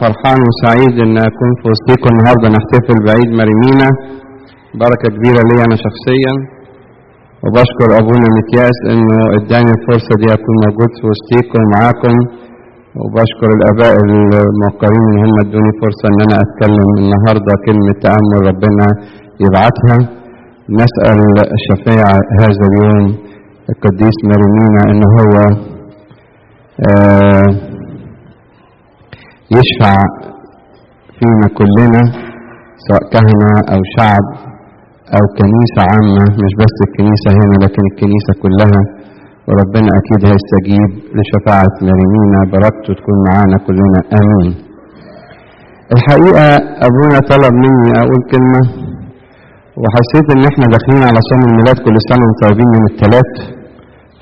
[0.00, 3.88] فرحان وسعيد إن أكون في وسطيكم النهارده نحتفل بعيد مريمينا
[4.82, 6.32] بركة كبيرة لي أنا شخصيا.
[7.44, 12.16] وبشكر أبونا متياس إنه إداني الفرصة دي أكون موجود في وسطيكم معاكم.
[13.00, 18.86] وبشكر الآباء الموقرين ان هم ادوني فرصة إن أنا أتكلم النهارده كلمة تأمل ربنا
[19.44, 19.96] يبعتها.
[20.82, 21.18] نسأل
[21.58, 22.04] الشفيع
[22.42, 23.04] هذا اليوم
[23.72, 25.34] القديس مريمينا ان هو
[26.90, 27.48] آه
[29.54, 29.96] يشفع
[31.18, 32.02] فينا كلنا
[32.86, 34.26] سواء كهنة أو شعب
[35.16, 38.80] أو كنيسة عامة مش بس الكنيسة هنا لكن الكنيسة كلها.
[39.48, 42.40] وربنا أكيد هيستجيب لشفاعة مريمينا.
[42.54, 44.00] بركته تكون معانا كلنا.
[44.20, 44.54] آمين.
[45.94, 46.46] الحقيقة
[46.86, 48.62] أبونا طلب مني أقول كلمة
[49.82, 53.30] وحسيت إن إحنا داخلين على صوم الميلاد كل سنة طيبين من الثلاث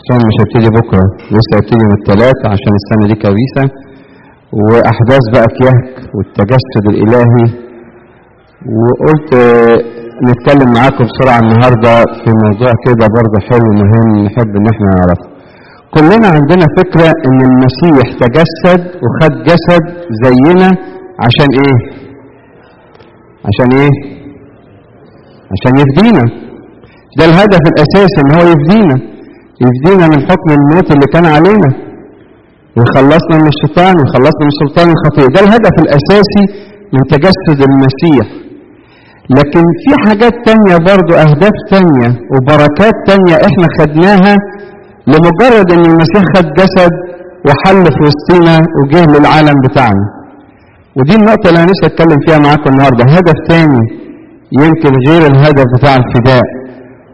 [0.08, 3.64] صوم مش هيبتدي بكرة لسه هيبتدي من الثلاث عشان السنة دي كويسة.
[4.60, 7.46] وأحداث بقى كيهك والتجسد الإلهي.
[8.82, 9.30] وقلت
[10.28, 15.26] نتكلم معاكم بسرعة النهارده في موضوع كده برضه حلو مهم نحب إن إحنا نعرفه.
[15.94, 19.84] كلنا عندنا فكرة إن المسيح تجسد وخد جسد
[20.24, 20.68] زينا
[21.24, 21.78] عشان إيه؟
[23.48, 23.94] عشان إيه؟
[25.52, 26.24] عشان يفدينا.
[27.18, 28.96] ده الهدف الأساسي إن هو يفدينا.
[29.64, 31.83] يفدينا من حكم الموت اللي كان علينا.
[32.76, 36.44] ويخلصنا من الشيطان ويخلصنا من سلطان الخطيه ده الهدف الأساسي
[36.94, 38.26] من تجسد المسيح.
[39.38, 44.34] لكن في حاجات تانية برضو أهداف تانية وبركات تانية إحنا خدناها
[45.10, 46.92] لمجرد إن المسيح خد جسد
[47.46, 50.06] وحل في وسطينا وجه للعالم بتاعنا.
[50.96, 53.04] ودي النقطة اللي أنا نفسي أتكلم فيها معاكم النهاردة.
[53.04, 53.84] هدف تاني
[54.62, 56.44] يمكن غير الهدف بتاع الفداء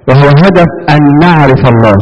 [0.09, 1.99] وهو هدف أن نعرف الله.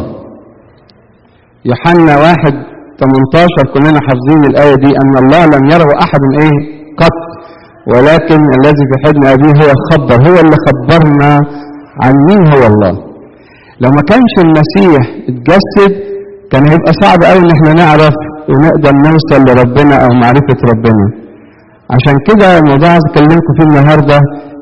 [1.65, 2.53] يوحنا واحد
[2.99, 6.55] 18 كلنا حافظين الآية دي أن الله لم يره أحد إيه؟
[7.01, 7.17] قط.
[7.91, 11.31] ولكن الذي في حضن أبيه هو خبر هو اللي خبرنا
[12.03, 12.93] عن مين هو الله.
[13.81, 15.91] لو ما كانش المسيح اتجسد
[16.51, 18.15] كان هيبقى صعب قوي إن إحنا نعرف
[18.49, 21.05] ونقدر نوصل لربنا أو معرفة ربنا.
[21.95, 24.19] عشان كده الموضوع عايز أكلمكم فيه النهارده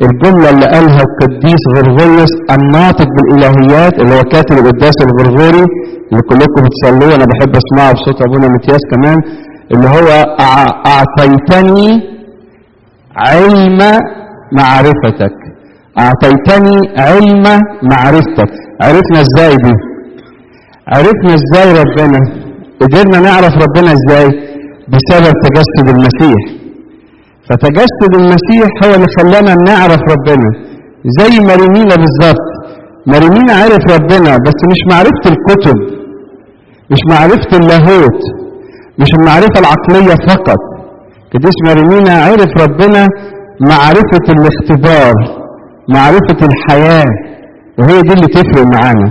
[0.07, 5.65] الجملة اللي قالها القديس غرغوريوس الناطق بالإلهيات اللي هو كاتب القداس الغرغوري
[6.11, 9.17] اللي كلكم بتصلوه أنا بحب أسمعه بصوت أبونا متياس كمان
[9.73, 10.07] اللي هو
[10.93, 11.89] أعطيتني
[13.15, 13.79] علم
[14.59, 15.35] معرفتك.
[15.99, 17.43] أعطيتني علم
[17.91, 18.51] معرفتك.
[18.81, 19.73] عرفنا إزاي دي؟
[20.93, 22.19] عرفنا إزاي ربنا؟
[22.81, 24.27] قدرنا نعرف ربنا إزاي؟
[24.93, 26.56] بسبب تجسد المسيح.
[27.49, 30.49] فتجسد المسيح هو اللي خلانا نعرف ربنا.
[31.19, 32.47] زي مريمينا بالظبط.
[33.13, 35.77] مريمينا عرف ربنا بس مش معرفة الكتب
[36.91, 38.21] مش معرفة اللاهوت
[38.99, 40.61] مش المعرفة العقلية فقط.
[41.33, 43.07] قديس مريمينا عرف ربنا
[43.71, 45.13] معرفة الاختبار
[45.95, 47.11] معرفة الحياة
[47.79, 49.07] وهي دي اللي تفرق معانا.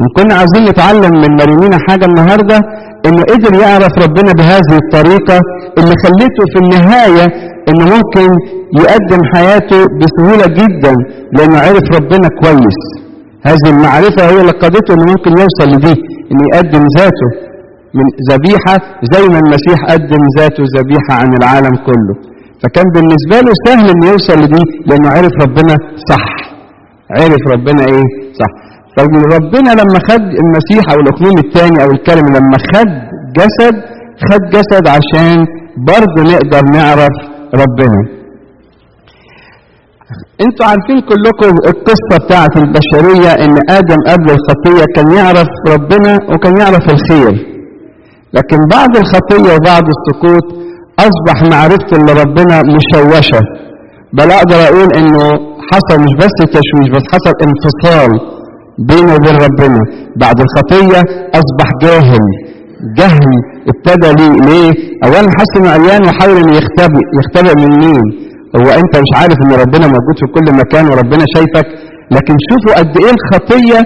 [0.00, 2.58] إن كنا عايزين نتعلم من مريمينا حاجة النهاردة
[3.06, 5.36] إنه قدر يعرف ربنا بهذه الطريقة
[5.78, 7.26] اللي خلته في النهاية
[7.68, 8.28] إنه ممكن
[8.80, 10.94] يقدم حياته بسهولة جدا
[11.36, 12.80] لأنه عرف ربنا كويس.
[13.48, 15.94] هذه المعرفة هي اللي قادته إنه ممكن يوصل لدي
[16.30, 17.30] إنه يقدم ذاته
[17.98, 18.76] من ذبيحة
[19.12, 22.14] زي ما المسيح قدم ذاته ذبيحة عن العالم كله.
[22.62, 25.74] فكان بالنسبة له سهل إنه يوصل لدي لأنه عرف ربنا
[26.10, 26.24] صح.
[27.20, 28.06] عرف ربنا إيه؟
[28.40, 28.52] صح.
[28.96, 32.90] فربنا لما خد المسيح أو الأقلوم الثاني أو الكلمة لما خد
[33.38, 33.74] جسد
[34.28, 35.36] خد جسد عشان
[35.90, 37.14] برضه نقدر نعرف
[37.64, 38.00] ربنا.
[40.44, 46.84] أنتوا عارفين كلكم القصة بتاعت البشرية إن آدم قبل الخطية كان يعرف ربنا وكان يعرف
[46.94, 47.34] الخير.
[48.36, 50.46] لكن بعد الخطية وبعد السقوط
[50.98, 53.40] أصبح معرفة لربنا مشوشة.
[54.12, 55.24] بل أقدر أقول إنه
[55.70, 58.10] حصل مش بس تشويش بس حصل انفصال
[58.78, 59.80] بينه وبين ربنا.
[60.16, 61.00] بعد الخطية
[61.40, 62.24] أصبح جاهل
[62.98, 63.30] جهل
[63.72, 64.70] ابتدى ليه؟ ليه؟
[65.04, 67.04] اولا حس إنه عيان وحاول إنه يختبئ.
[67.18, 68.02] يختبئ من مين؟
[68.56, 71.66] هو أنت مش عارف إن ربنا موجود في كل مكان وربنا شايفك
[72.16, 73.78] لكن شوفوا قد إيه الخطية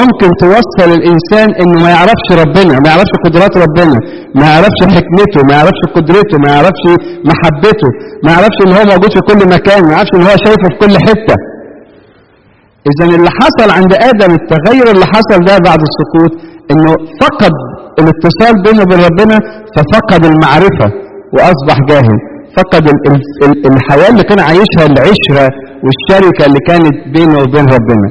[0.00, 3.96] ممكن توصل الإنسان إنه ما يعرفش ربنا ما يعرفش قدرات ربنا
[4.38, 6.84] ما يعرفش حكمته ما يعرفش قدرته ما يعرفش
[7.30, 7.88] محبته
[8.24, 10.94] ما يعرفش إن هو موجود في كل مكان ما يعرفش إن هو شايفه في كل
[11.06, 11.36] حتة.
[12.90, 16.32] اذا اللي حصل عند آدم التغير اللي حصل ده بعد السقوط
[16.72, 17.54] إنه فقد
[18.00, 19.36] الاتصال بينه وبين ربنا
[19.74, 20.88] ففقد المعرفة
[21.34, 22.18] وأصبح جاهل.
[22.56, 22.84] فقد
[23.76, 25.46] الحياة اللي كان عايشها العشرة
[25.84, 28.08] والشركة اللي كانت بينه وبين ربنا.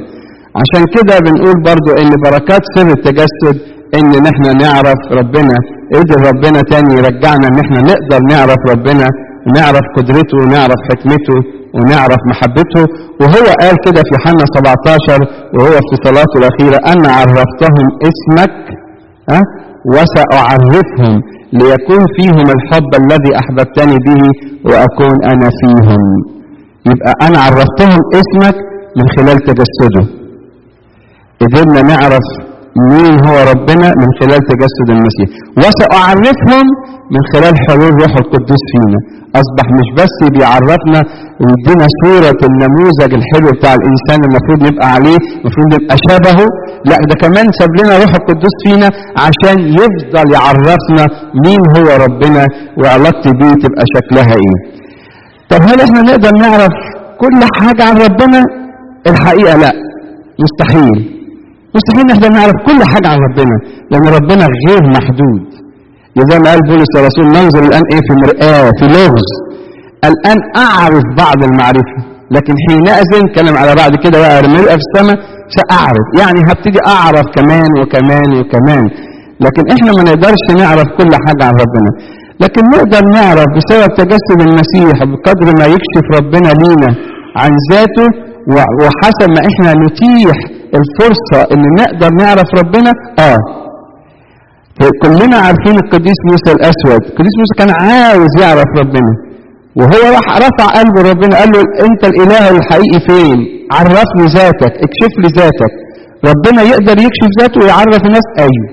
[0.60, 3.56] عشان كده بنقول برضو إن بركات سر التجسد
[3.98, 5.56] إن نحن نعرف ربنا.
[5.94, 9.06] قدر ربنا تاني يرجعنا إن إحنا نقدر نعرف ربنا
[9.46, 11.38] ونعرف قدرته ونعرف حكمته
[11.76, 12.82] ونعرف محبته.
[13.20, 15.20] وهو قال كده في يوحنا 17
[15.54, 18.56] وهو في صلاته الأخيرة أنا عرفتهم اسمك
[19.32, 19.40] ها؟
[19.94, 21.14] وسأعرفهم
[21.52, 24.22] ليكون فيهم الحب الذي أحببتني به
[24.68, 26.02] وأكون أنا فيهم.
[26.90, 28.56] يبقى أنا عرفتهم اسمك
[28.98, 30.04] من خلال تجسده.
[31.40, 32.26] قدرنا نعرف
[32.92, 35.28] مين هو ربنا من خلال تجسد المسيح؟
[35.60, 36.66] وسأعرفهم
[37.14, 38.98] من خلال حلول روح القدس فينا.
[39.42, 41.00] أصبح مش بس بيعرفنا
[41.40, 46.46] ويدينا صورة النموذج الحلو بتاع الإنسان المفروض نبقى عليه المفروض نبقى شبهه
[46.90, 48.88] لا ده كمان ساب لنا روح القدس فينا
[49.24, 51.04] عشان يفضل يعرفنا
[51.44, 52.42] مين هو ربنا
[52.80, 54.58] وعلاقتي بيه تبقى شكلها إيه.
[55.50, 56.74] طب هل إحنا نقدر نعرف
[57.22, 58.42] كل حاجة عن ربنا؟
[59.06, 59.72] الحقيقة لا.
[60.44, 61.17] مستحيل.
[61.76, 63.56] مستحيل نقدر نعرف كل حاجة عن ربنا
[63.90, 65.42] لأن ربنا غير محدود.
[66.30, 69.28] زي ما قال بولس الرسول ننظر الآن إيه في مرآة في لغز.
[70.10, 71.96] الآن أعرف بعض المعرفة
[72.36, 75.16] لكن حينئذ كلام على بعد كده بقى المرأة في السماء
[75.58, 76.06] سأعرف.
[76.20, 78.84] يعني هبتدي أعرف كمان وكمان وكمان.
[79.44, 81.90] لكن إحنا ما نقدرش نعرف كل حاجة عن ربنا.
[82.42, 86.90] لكن نقدر نعرف بسبب تجسد المسيح بقدر ما يكشف ربنا لينا
[87.40, 88.08] عن ذاته
[88.82, 90.36] وحسب ما إحنا نتيح
[90.78, 93.38] الفرصة إن نقدر نعرف ربنا آه.
[95.02, 97.02] كلنا عارفين القديس موسى الأسود.
[97.10, 99.12] القديس موسى كان عاوز يعرف ربنا.
[99.78, 103.38] وهو راح رفع قلبه ربنا قال له أنت الإله الحقيقي فين؟
[103.76, 105.72] عرفني ذاتك اكشف لي ذاتك.
[106.30, 108.68] ربنا يقدر يكشف ذاته ويعرف الناس؟ أيوه.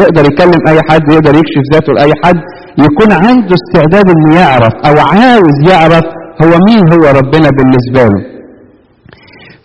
[0.00, 2.40] يقدر يكلم أي حد يقدر يكشف ذاته لأي حد.
[2.86, 6.04] يكون عنده استعداد إنه يعرف أو عاوز يعرف
[6.42, 8.22] هو مين هو ربنا بالنسبة له.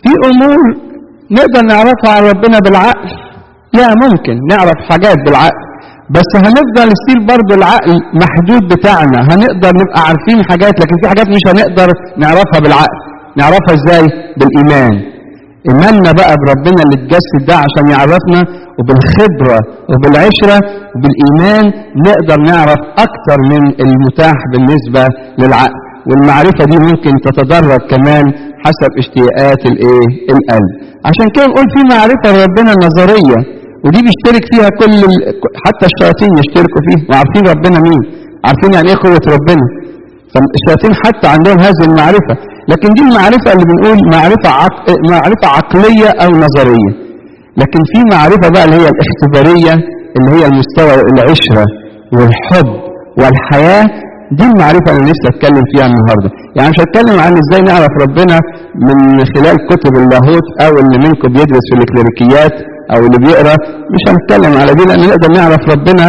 [0.03, 0.86] في أمور
[1.31, 3.09] نقدر نعرفها عن ربنا بالعقل.
[3.73, 5.61] لا ممكن نعرف حاجات بالعقل.
[6.09, 9.19] بس هنفضل ستيل برضه العقل محدود بتاعنا.
[9.29, 11.87] هنقدر نبقى عارفين حاجات لكن في حاجات مش هنقدر
[12.17, 12.97] نعرفها بالعقل.
[13.37, 14.05] نعرفها إزاي؟
[14.39, 14.93] بالإيمان.
[15.69, 18.41] إيماننا بقى بربنا اللي اتجسد ده عشان يعرفنا
[18.79, 19.59] وبالخبرة
[19.91, 20.57] وبالعشرة
[20.95, 21.65] وبالإيمان
[22.07, 25.03] نقدر نعرف أكتر من المتاح بالنسبة
[25.39, 25.86] للعقل.
[26.09, 28.25] والمعرفة دي ممكن تتدرج كمان
[28.65, 30.71] حسب اشتياقات الايه؟ القلب.
[31.09, 33.37] عشان كده نقول في معرفة ربنا نظريه
[33.85, 35.13] ودي بيشترك فيها كل ال...
[35.65, 37.01] حتى الشياطين يشتركوا فيها.
[37.09, 38.01] وعارفين ربنا مين؟
[38.47, 39.65] عارفين يعني إيه قوة ربنا؟
[40.33, 42.33] فالشياطين حتى عندهم هذه المعرفة.
[42.71, 44.85] لكن دي المعرفة اللي بنقول معرفة عق...
[45.13, 46.91] معرفة عقلية أو نظرية.
[47.61, 49.73] لكن في معرفة بقى اللي هي الاختبارية
[50.17, 51.65] اللي هي المستوى العشرة
[52.17, 52.69] والحب
[53.19, 53.85] والحياة
[54.31, 56.29] دي المعرفة اللي لسه أتكلم فيها النهارده.
[56.55, 58.37] يعني مش هتكلم عن إزاي نعرف ربنا
[58.87, 58.97] من
[59.33, 62.55] خلال كتب اللاهوت أو اللي منكم بيدرس في الكليريكيات
[62.93, 63.55] أو اللي بيقرأ.
[63.93, 66.05] مش هنتكلم على دي لأن نقدر نعرف ربنا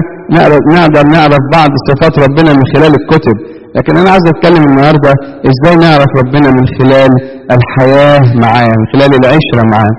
[0.76, 3.36] نقدر, نعرف بعض صفات ربنا من خلال الكتب.
[3.76, 5.12] لكن أنا عايز أتكلم النهارده
[5.50, 7.10] إزاي نعرف ربنا من خلال
[7.56, 9.94] الحياة معاه من خلال العشرة معاه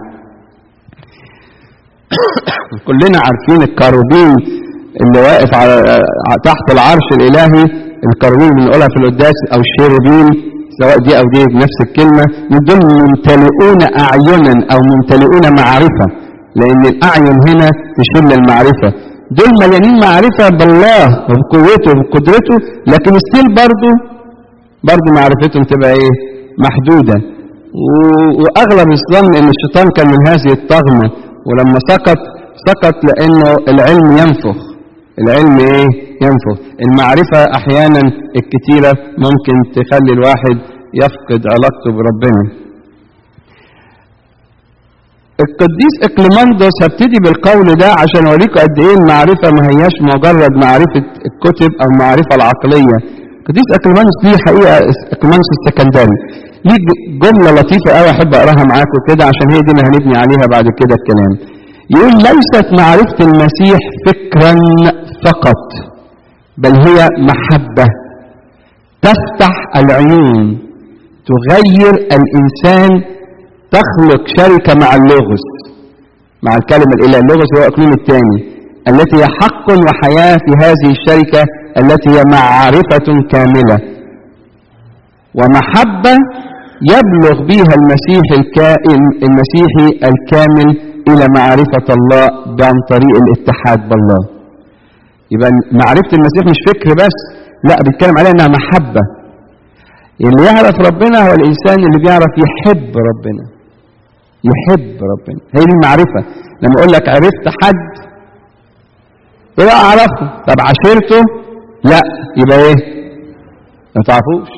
[2.88, 4.32] كلنا عارفين الكاروبين
[5.02, 5.76] اللي واقف على
[6.44, 10.28] تحت العرش الإلهي الكاروبين بنقولها في القداس أو الشيروبين
[10.80, 12.24] سواء دي أو دي بنفس الكلمة
[12.68, 16.08] دول ممتلئون أعينا أو ممتلئون معرفة
[16.60, 17.68] لأن الأعين هنا
[17.98, 18.90] تشير للمعرفة
[19.38, 22.56] دول مليانين معرفة بالله وبقوته وبقدرته
[22.94, 23.92] لكن ستيل برضه
[24.90, 26.12] برضه معرفتهم تبقى إيه؟
[26.66, 27.18] محدودة.
[28.42, 31.08] وأغلب الظن إن الشيطان كان من هذه الطغمة
[31.48, 32.18] ولما سقط
[32.68, 34.58] سقط لأنه العلم ينفخ.
[35.22, 35.88] العلم إيه؟
[36.26, 38.02] ينفخ المعرفة أحيانا
[38.40, 38.92] الكتيرة
[39.26, 40.58] ممكن تخلي الواحد
[41.02, 42.44] يفقد علاقته بربنا.
[45.46, 51.72] القديس اكليماندوس هبتدي بالقول ده عشان أوريكم قد إيه المعرفة ما هياش مجرد معرفة الكتب
[51.82, 52.98] أو المعرفة العقلية.
[53.40, 54.76] القديس اكليماندوس ليه حقيقة
[55.16, 56.18] اكليماندوس السكندري.
[56.68, 56.80] ليه
[57.24, 60.94] جملة لطيفة قوي أحب أقراها معاكم كده عشان هي دي اللي هنبني عليها بعد كده
[61.00, 61.34] الكلام.
[61.96, 64.54] يقول ليست معرفة المسيح فكرا
[65.26, 65.64] فقط
[66.58, 67.88] بل هي محبة
[69.02, 70.60] تفتح العيون
[71.30, 72.90] تغير الإنسان
[73.72, 75.44] تخلق شركة مع اللغز
[76.44, 81.44] مع الكلمة الإله اللغز هو أقليم الثاني التي هي حق وحياة في هذه الشركة
[81.78, 83.80] التي هي معرفة كاملة.
[85.36, 86.16] ومحبة
[86.94, 92.26] يبلغ بها المسيح الكائن المسيحي الكامل إلى معرفة الله
[92.68, 94.22] عن طريق الاتحاد بالله.
[95.34, 97.16] يبقى معرفة المسيح مش فكر بس
[97.70, 99.02] لا بيتكلم عليها إنها محبة.
[100.22, 103.46] اللي يعرف ربنا هو الإنسان اللي بيعرف يحب ربنا.
[104.50, 105.40] يحب ربنا.
[105.56, 106.22] هي دي المعرفة.
[106.62, 108.10] لما أقول لك عرفت حد
[109.60, 110.26] يبقى أعرفه.
[110.48, 111.22] طب عشرته؟
[111.84, 112.02] لا.
[112.38, 112.76] يبقى إيه؟
[113.96, 114.50] ما تعرفوش.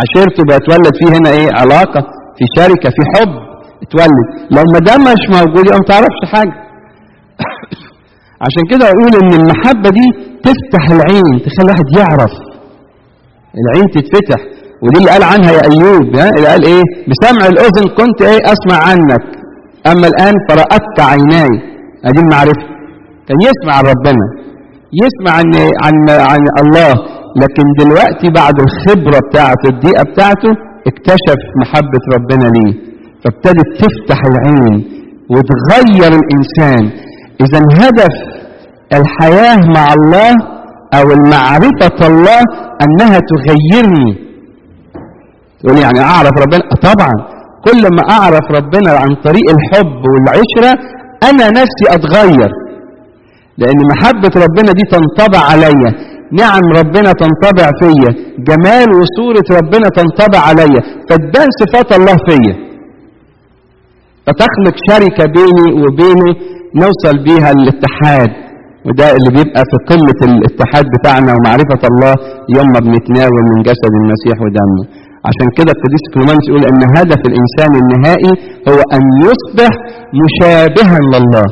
[0.00, 2.00] عشيرته بيتولد فيه هنا إيه؟ علاقة
[2.36, 3.49] في شركة في حب.
[3.82, 4.28] اتولد.
[4.54, 6.54] لو ما ده مش موجود يبقى ما تعرفش حاجة.
[8.44, 10.06] عشان كده أقول إن المحبة دي
[10.46, 12.34] تفتح العين تخلي الواحد يعرف.
[13.62, 14.40] العين تتفتح
[14.82, 18.78] ودي اللي قال عنها يا أيوب ها؟ اللي قال إيه؟ بسمع الأذن كنت إيه؟ أسمع
[18.88, 19.24] عنك.
[19.86, 21.52] أما الآن فرأتك عيناي.
[22.04, 22.66] أدي المعرفة.
[23.26, 24.26] كان يسمع عن ربنا.
[25.02, 25.46] يسمع عن
[25.84, 25.96] عن
[26.30, 26.92] عن الله.
[27.42, 30.50] لكن دلوقتي بعد الخبرة بتاعته الدقيقة بتاعته
[30.86, 32.89] اكتشف محبة ربنا ليه.
[33.24, 34.84] فابتدت تفتح العين
[35.30, 36.90] وتغير الإنسان.
[37.40, 38.14] إذا هدف
[38.92, 40.32] الحياة مع الله
[40.94, 42.40] أو المعرفة الله
[42.84, 44.30] أنها تغيرني.
[45.60, 47.12] تقول يعني أعرف ربنا طبعا
[47.64, 50.72] كل ما أعرف ربنا عن طريق الحب والعشرة
[51.30, 52.50] أنا نفسي أتغير.
[53.58, 55.90] لأن محبة ربنا دي تنطبع عليا.
[56.32, 58.10] نعم ربنا تنطبع فيا.
[58.38, 60.80] جمال وصورة ربنا تنطبع عليا.
[61.08, 62.69] فتبان صفات الله فيا.
[64.26, 66.28] فتخلق شركة بيني وبينه
[66.82, 68.30] نوصل بيها الاتحاد.
[68.86, 72.12] وده اللي بيبقى في قمة الاتحاد بتاعنا ومعرفة الله
[72.56, 74.84] يوم ما بنتناول من جسد المسيح ودمه.
[75.28, 78.32] عشان كده القديس كلومانس يقول إن هدف الإنسان النهائي
[78.70, 79.72] هو أن يصبح
[80.22, 81.46] مشابها لله.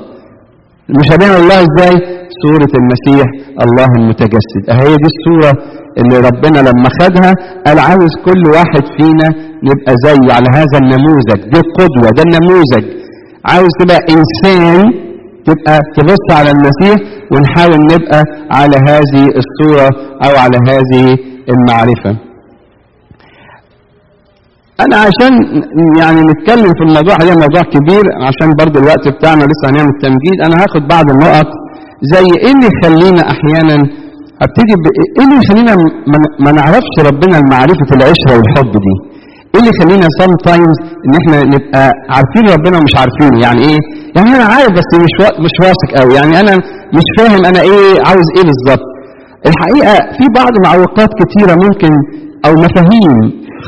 [1.00, 3.26] مشابها لله إزاي؟ صورة المسيح
[3.64, 4.62] الله المتجسد.
[4.70, 5.52] أهي دي الصورة
[6.00, 7.32] اللي ربنا لما خدها
[7.66, 9.28] قال عاوز كل واحد فينا
[9.68, 11.40] نبقى زيه على هذا النموذج.
[11.52, 12.84] دي القدوة ده النموذج.
[13.52, 14.82] عاوز تبقى إنسان
[15.48, 16.96] تبقى تبص على المسيح
[17.32, 19.88] ونحاول نبقى على هذه الصورة
[20.24, 21.16] أو على هذه
[21.52, 22.12] المعرفة.
[24.84, 25.32] أنا عشان
[26.00, 30.36] يعني نتكلم في الموضوع ده موضوع كبير عشان برضو الوقت بتاعنا لسه هنعمل تمجيد.
[30.46, 31.46] أنا هاخد بعض النقط
[32.14, 33.76] زي إيه اللي يخلينا أحيانا
[34.44, 34.84] أبتدي ب...
[35.18, 35.72] إيه اللي يخلينا
[36.44, 38.94] ما نعرفش ربنا المعرفة العشرة والحب دي.
[39.52, 41.82] إيه اللي يخلينا سام تايمز إن إحنا نبقى
[42.14, 43.36] عارفين ربنا ومش عارفينه.
[43.46, 43.80] يعني إيه؟
[44.16, 45.24] يعني أنا عارف بس مش و...
[45.44, 46.54] مش واثق قوي يعني أنا
[46.96, 48.86] مش فاهم أنا إيه عاوز إيه بالظبط.
[49.50, 51.92] الحقيقة في بعض معوقات كتيرة ممكن
[52.46, 53.14] أو مفاهيم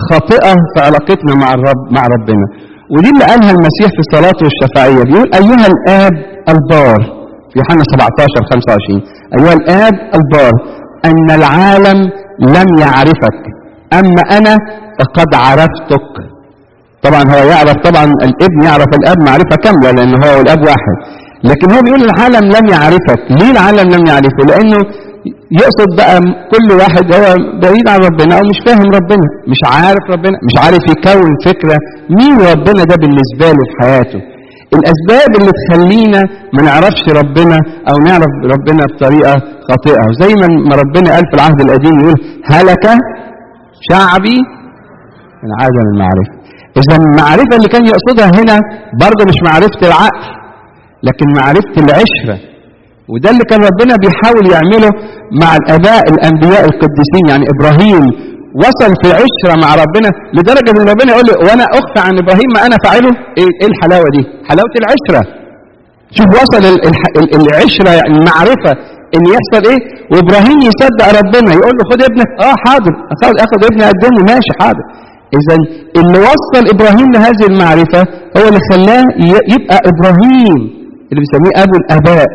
[0.08, 2.46] خاطئة في علاقتنا مع الرب مع ربنا.
[2.94, 6.12] ودي اللي قالها المسيح في صلاته الشفاعية بيقول أيها الآب
[6.52, 7.19] البار
[7.56, 9.02] يوحنا 17 25
[9.38, 10.52] أيها الآب البار
[11.08, 11.98] أن العالم
[12.56, 13.38] لم يعرفك.
[13.92, 14.54] أما أنا
[15.00, 16.08] فقد عرفتك.
[17.02, 20.96] طبعا هو يعرف طبعا الابن يعرف الأب معرفة كاملة لأن هو والاب واحد.
[21.44, 23.20] لكن هو بيقول العالم لم يعرفك.
[23.30, 24.78] ليه العالم لم يعرفه؟ لأنه
[25.60, 26.20] يقصد بقى
[26.52, 27.24] كل واحد هو
[27.62, 31.76] بعيد عن ربنا أو مش فاهم ربنا مش عارف ربنا مش عارف يكون فكرة
[32.18, 34.20] مين ربنا ده بالنسبة له في حياته.
[34.78, 36.20] الأسباب اللي تخلينا
[36.54, 37.58] ما نعرفش ربنا
[37.90, 39.34] أو نعرف ربنا بطريقة
[39.68, 40.04] خاطئة.
[40.22, 40.32] زي
[40.68, 42.14] ما ربنا قال في العهد القديم يقول
[42.52, 42.84] هلك
[43.88, 44.38] شعبي
[45.42, 46.34] من عدم المعرفة.
[46.80, 48.56] إذا المعرفة اللي كان يقصدها هنا
[49.04, 50.26] برضه مش معرفة العقل
[51.02, 52.36] لكن معرفة العشرة.
[53.12, 54.90] وده اللي كان ربنا بيحاول يعمله
[55.42, 58.04] مع الآباء الأنبياء القديسين يعني إبراهيم
[58.64, 62.76] وصل في عشرة مع ربنا لدرجة إن ربنا يقول وأنا أخفى عن إبراهيم ما أنا
[62.84, 65.22] فاعله إيه الحلاوة دي؟ حلاوة العشرة.
[66.16, 66.62] شوف وصل
[67.40, 68.72] العشرة يعني المعرفة
[69.16, 69.80] إن يحصل إيه؟
[70.12, 72.92] وإبراهيم يصدق ربنا يقول له خد ابنك آه حاضر
[73.46, 74.84] اخد ابني اقدمه ماشي حاضر.
[75.38, 75.56] اذا
[76.00, 78.00] اللي وصل إبراهيم لهذه المعرفة
[78.36, 79.04] هو اللي خلاه
[79.54, 80.58] يبقى إبراهيم
[81.10, 82.26] اللي بيسميه أبو الآباء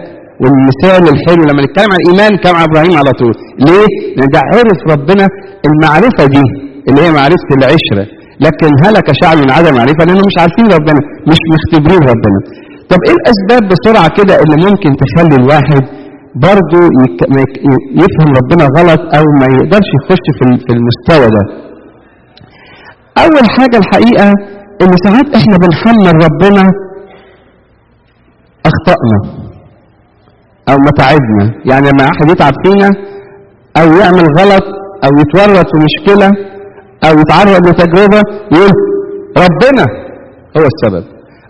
[0.41, 3.33] والمثال الحلو لما نتكلم عن الإيمان كان مع إبراهيم على طول.
[3.67, 3.87] ليه؟
[4.17, 5.25] لأن ده عرف ربنا
[5.67, 6.43] المعرفة دي
[6.87, 8.05] اللي هي معرفة العشرة.
[8.45, 10.99] لكن هلك شعب من عدم معرفة؟ لأنهم مش عارفين ربنا
[11.31, 12.39] مش مختبرين ربنا.
[12.91, 15.81] طب إيه الأسباب بسرعة كده اللي ممكن تخلي الواحد
[16.47, 16.79] برضه
[18.03, 20.25] يفهم ربنا غلط أو ما يقدرش يخش
[20.65, 21.43] في المستوى ده؟
[23.23, 24.27] أول حاجة الحقيقة
[24.81, 26.65] إن ساعات إحنا بنحمل ربنا
[30.67, 32.89] اخطائنا أو متاعبنا يعني لما أحد يتعب فينا
[33.77, 34.63] أو يعمل غلط
[35.03, 36.27] أو يتورط في مشكلة
[37.05, 38.71] أو يتعرض لتجربة يقول
[39.37, 39.85] ربنا
[40.57, 41.05] هو السبب.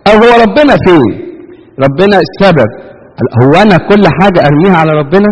[0.08, 1.26] أو هو ربنا فين
[1.80, 2.70] ربنا السبب.
[3.44, 5.28] هو أنا كل حاجة أرميها على ربنا؟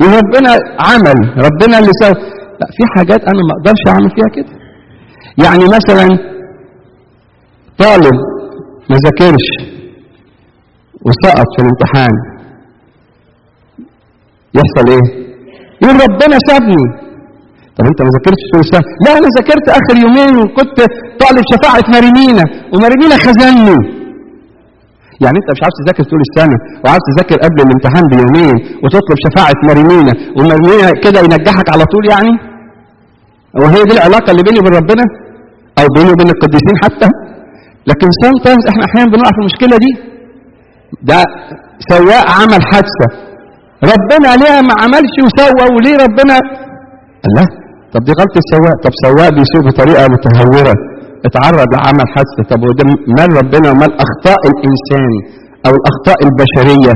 [0.00, 1.44] ربنا عمل.
[1.46, 2.14] ربنا اللي سوى.
[2.60, 4.54] لا في حاجات أنا ما أقدرش أعمل فيها كده.
[5.44, 6.06] يعني مثلا
[7.78, 8.16] طالب
[8.90, 9.46] ما ذاكرش
[11.06, 12.33] وسقط في الامتحان.
[14.58, 15.04] يحصل إيه؟
[15.82, 16.84] يقول ربنا سابني
[17.76, 20.78] طب أنت ما ذاكرتش طول السنة لا أنا ذاكرت آخر يومين وكنت
[21.22, 23.78] طالب شفاعة مارينينا ومارينينا خذلني
[25.24, 30.12] يعني أنت مش عاوز تذاكر طول السنة وعاوز تذاكر قبل الامتحان بيومين وتطلب شفاعة مارينينا
[30.38, 32.32] ومارينينا كده ينجحك على طول يعني؟
[33.60, 35.04] وهي دي العلاقة اللي بيني وبين ربنا؟
[35.78, 37.08] أو بيني وبين القديسين حتى؟
[37.90, 39.92] لكن sometimes إحنا أحيانا بنقع في المشكلة دي.
[41.10, 41.18] ده
[41.90, 43.06] سواق عمل حادثة
[43.92, 46.36] ربنا ليه ما عملش وسوى وليه ربنا؟
[47.26, 47.46] الله.
[47.92, 50.74] طب دي غلطة السواق طب سواق بيسوق بطريقة متهورة.
[51.26, 52.42] اتعرض لعمل حادثة.
[52.50, 52.84] طب وده
[53.18, 55.12] مال ربنا ومال أخطاء الإنسان
[55.66, 56.94] أو الأخطاء البشرية.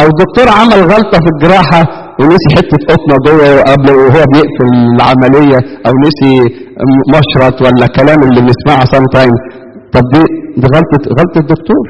[0.00, 1.80] أو دكتور عمل غلطة في الجراحة
[2.20, 6.32] ونسي حتة قطنة جوه قبل وهو بيقفل العملية أو نسي
[7.16, 9.34] مشرط ولا كلام اللي بنسمعه سام تايم
[9.94, 10.22] طب دي
[10.60, 11.86] دي غلطة غلطة الدكتور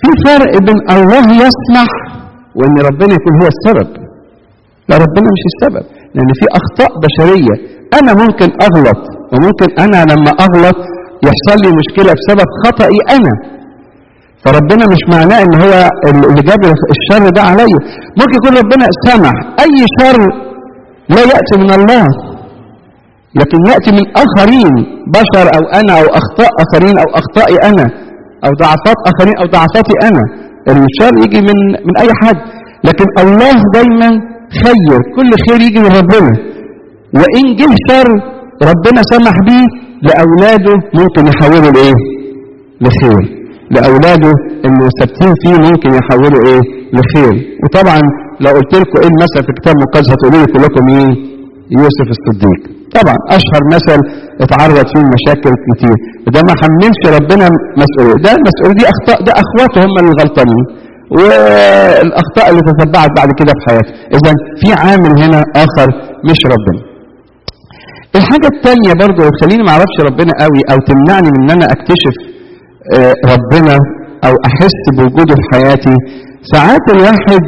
[0.00, 1.90] في فرق بين الله يسمح
[2.58, 3.88] وإن ربنا يكون هو السبب.
[4.88, 7.54] لا ربنا مش السبب لأن في أخطاء بشرية.
[7.98, 9.00] أنا ممكن أغلط
[9.32, 10.78] وممكن أنا لما أغلط
[11.26, 13.34] يحصل لي مشكلة بسبب خطئي أنا.
[14.44, 15.72] فربنا مش معناه إن هو
[16.30, 16.62] اللي جاب
[16.94, 17.78] الشر ده عليا.
[18.18, 20.20] ممكن يكون ربنا سمح أي شر
[21.14, 22.04] لا يأتي من الله
[23.40, 24.72] لكن يأتي من آخرين
[25.16, 27.86] بشر أو أنا أو أخطاء آخرين أو أخطائي أنا
[28.44, 30.24] أو ضعفات آخرين أو ضعفاتي أنا.
[30.68, 32.38] الشر يجي من من أي حد.
[32.84, 34.10] لكن الله دايما
[34.62, 34.98] خير.
[35.16, 36.32] كل خير يجي من ربنا.
[37.20, 38.08] وإن جه شر
[38.70, 39.66] ربنا سمح بيه
[40.06, 41.94] لأولاده ممكن يحولوا لايه
[42.80, 43.22] لخير.
[43.70, 44.32] لأولاده
[44.64, 46.62] اللي ثابتين فيه ممكن يحولوا إيه؟
[46.96, 47.34] لخير.
[47.62, 48.00] وطبعا
[48.40, 51.08] لو قلت لكم إيه المثل في الكتاب المقدس هتقولوا لي كلكم مين
[51.78, 52.79] يوسف الصديق.
[52.98, 53.98] طبعا أشهر مثل
[54.44, 55.96] اتعرض فيه مشاكل كتير.
[56.26, 57.46] وده ما حملش ربنا
[57.82, 60.64] مسؤوليه ده المسؤوليه دي اخطاء ده اخواته هم اللي غلطانين.
[61.16, 65.88] والأخطاء اللي تتبعت بعد كده في حياته اذا في عامل هنا آخر
[66.30, 66.80] مش ربنا.
[68.18, 72.14] الحاجة التانية برضو اللي تخليني ما أعرفش ربنا قوي أو تمنعني من إن أنا أكتشف
[73.34, 73.74] ربنا
[74.26, 75.94] أو أحس بوجوده في حياتي.
[76.52, 77.42] ساعات الواحد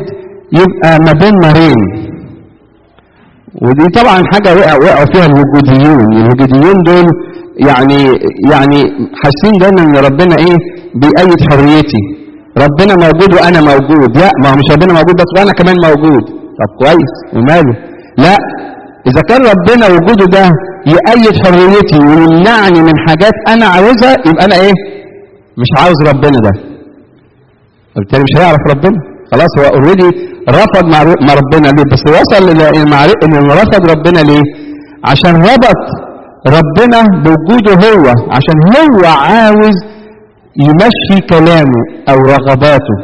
[0.60, 1.80] يبقى ما بين نارين.
[3.64, 6.06] ودي طبعا حاجة وقع وقعوا فيها الوجوديون.
[6.20, 7.06] الوجوديون دول
[7.68, 8.00] يعني
[8.52, 8.78] يعني
[9.20, 10.56] حاسين دايما إن ربنا إيه؟
[11.00, 12.02] بيأيد حريتي.
[12.64, 14.10] ربنا موجود وأنا موجود.
[14.18, 16.24] لا ما هو مش ربنا موجود بس وأنا كمان موجود.
[16.58, 17.12] طب كويس.
[17.34, 17.74] وماله؟
[18.24, 18.36] لا.
[19.08, 20.44] إذا كان ربنا وجوده ده
[20.94, 24.72] يأيد حريتي ويمنعني من حاجات أنا عاوزها يبقى أنا إيه؟
[25.60, 26.52] مش عاوز ربنا ده.
[27.96, 28.98] وبالتالي مش هيعرف ربنا.
[29.32, 30.08] خلاص هو اوريدي
[30.58, 32.44] رفض مع ربنا ليه؟ بس وصل
[33.24, 34.42] انه رفض ربنا ليه؟
[35.10, 35.82] عشان ربط
[36.56, 38.04] ربنا بوجوده هو
[38.36, 39.76] عشان هو عاوز
[40.66, 42.96] يمشي كلامه أو رغباته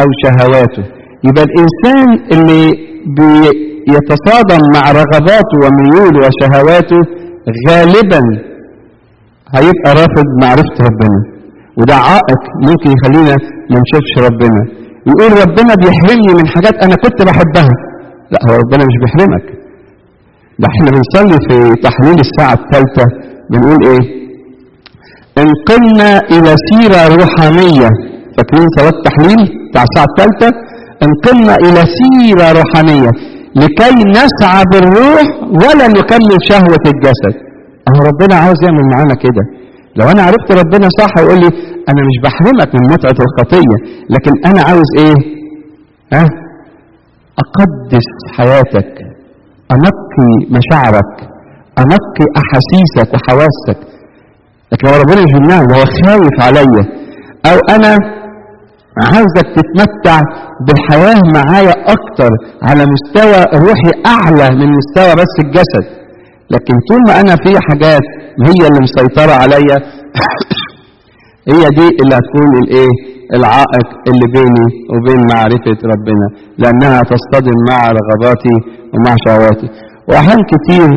[0.00, 0.84] أو شهواته.
[1.26, 2.64] يبقى الإنسان اللي
[3.18, 7.00] بيتصادم مع رغباته وميوله وشهواته
[7.68, 8.20] غالبا
[9.56, 11.18] هيبقى رافض معرفة ربنا.
[11.78, 13.34] وده عائق ممكن يخلينا
[13.70, 14.77] ما نشوفش ربنا.
[15.10, 17.74] يقول ربنا بيحرمني من حاجات أنا كنت بحبها.
[18.32, 19.44] لا هو ربنا مش بيحرمك.
[20.60, 23.04] ده إحنا بنصلي في تحليل الساعة الثالثة
[23.50, 24.04] بنقول إيه؟
[25.42, 27.88] انقلنا إلى سيرة روحانية.
[28.36, 29.40] فاكرين صلاة التحليل
[29.70, 30.48] بتاع الساعة الثالثة؟
[31.06, 33.10] انقلنا إلى سيرة روحانية
[33.60, 35.26] لكي نسعى بالروح
[35.62, 37.34] ولا نكمل شهوة الجسد.
[37.88, 39.42] أهو ربنا عاوز يعمل معانا كده.
[39.98, 41.50] لو أنا عرفت ربنا صح يقول لي
[41.90, 43.76] أنا مش بحرمك من متعة الخطية
[44.14, 45.16] لكن أنا عاوز إيه؟
[46.12, 46.26] ها؟
[47.44, 48.92] أقدس حياتك
[49.74, 51.12] أنقي مشاعرك
[51.78, 53.80] أنقي أحاسيسك وحواسك
[54.72, 56.84] لكن هو ربنا مش بيمنعني هو خايف عليا
[57.50, 57.92] أو أنا
[59.12, 60.20] عاوزك تتمتع
[60.66, 62.30] بالحياة معايا أكتر
[62.62, 65.97] على مستوى روحي أعلى من مستوى بس الجسد.
[66.54, 68.04] لكن طول ما أنا في حاجات
[68.48, 69.78] هي اللي مسيطرة عليا
[71.52, 72.92] هي دي اللي هتكون الإيه؟
[73.36, 76.26] العائق اللي بيني وبين معرفة ربنا
[76.58, 78.56] لأنها تصطدم مع رغباتي
[78.94, 79.68] ومع شهواتي.
[80.08, 80.88] وأحيان كتير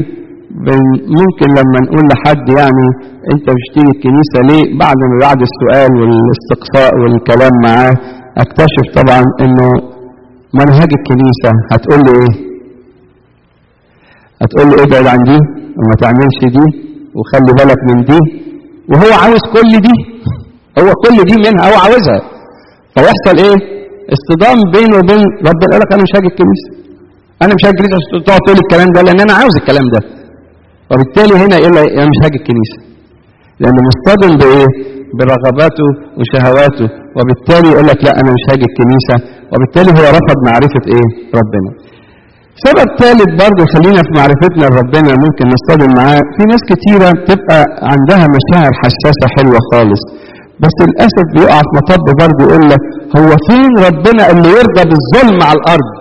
[1.20, 2.88] ممكن لما نقول لحد يعني
[3.58, 7.94] مش تيجي الكنيسة ليه؟ بعد ما بعد السؤال والاستقصاء والكلام معاه
[8.38, 9.68] أكتشف طبعا إنه
[10.60, 11.52] منهج الكنيسة.
[11.72, 12.51] هتقول له إيه؟
[14.42, 15.40] هتقول له ابعد عن دي
[15.78, 16.66] وما تعملش دي
[17.18, 18.20] وخلي بالك من دي
[18.92, 19.96] وهو عاوز كل دي.
[20.82, 22.20] هو كل دي منها هو عاوزها.
[22.94, 23.58] فيحصل إيه؟
[24.16, 26.70] اصطدام بينه وبين ربنا يقول لك أنا مش هاجي الكنيسة.
[27.44, 30.02] أنا مش هاجي الكنيسة عشان تقعد تقول الكلام ده لأن أنا عاوز الكلام ده.
[30.92, 32.80] وبالتالي هنا يقول لك أنا مش هاجي الكنيسة.
[33.62, 34.68] لأنه مصطدم بإيه؟
[35.18, 36.88] برغباته وشهواته.
[37.18, 39.16] وبالتالي يقول لك لا أنا مش هاجي الكنيسة.
[39.52, 41.08] وبالتالي هو رفض معرفة إيه؟
[41.40, 41.70] ربنا.
[42.66, 46.22] سبب ثالث برضه خلينا في معرفتنا لربنا ممكن نصطدم معاه.
[46.36, 47.60] في ناس كتيرة بتبقى
[47.94, 50.02] عندها مشاعر حساسة حلوة خالص
[50.64, 52.84] بس للأسف بيقع في مطب برضه يقول لك
[53.18, 55.92] هو فين ربنا اللي يرضى بالظلم على الأرض؟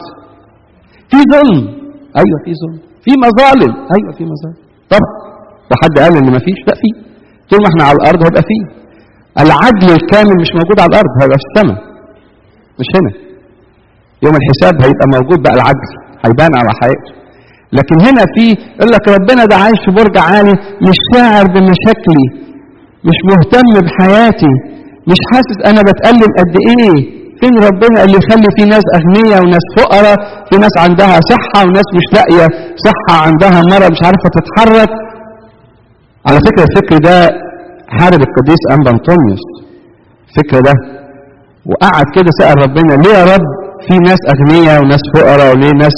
[1.10, 1.60] في ظلم.
[2.20, 2.78] أيوه في ظلم.
[3.04, 3.72] في مظالم.
[3.96, 4.58] أيوه في مظالم.
[4.92, 5.12] طبعا
[5.70, 6.88] وحد قال إن ما فيش لا في.
[7.50, 8.62] طول ما إحنا على الأرض هيبقى فيه
[9.44, 11.78] العدل الكامل مش موجود على الأرض هيبقى في السماء
[12.80, 13.12] مش هنا.
[14.24, 15.90] يوم الحساب هيبقى موجود بقى العدل.
[16.24, 17.12] هيبان على حقيقته.
[17.78, 18.44] لكن هنا في
[18.76, 20.54] يقول لك ربنا ده عايش في برج عالي
[20.88, 22.26] مش شاعر بمشاكلي
[23.08, 24.52] مش مهتم بحياتي
[25.10, 27.20] مش حاسس أنا بتألم قد إيه.
[27.40, 30.16] فين ربنا اللي يخلي في ناس أغنياء وناس فقراء
[30.50, 32.46] في ناس عندها صحة وناس مش لاقية
[32.86, 34.90] صحة عندها مرض مش عارفة تتحرك؟
[36.26, 37.28] على فكرة الفكر ده
[37.98, 39.44] حارب القديس أنبا أنطونيوس.
[40.28, 40.72] الفكر ده
[41.70, 43.46] وقعد كده سأل ربنا ليه يا رب؟
[43.86, 45.96] في ناس أغنياء وناس فقراء وليه ناس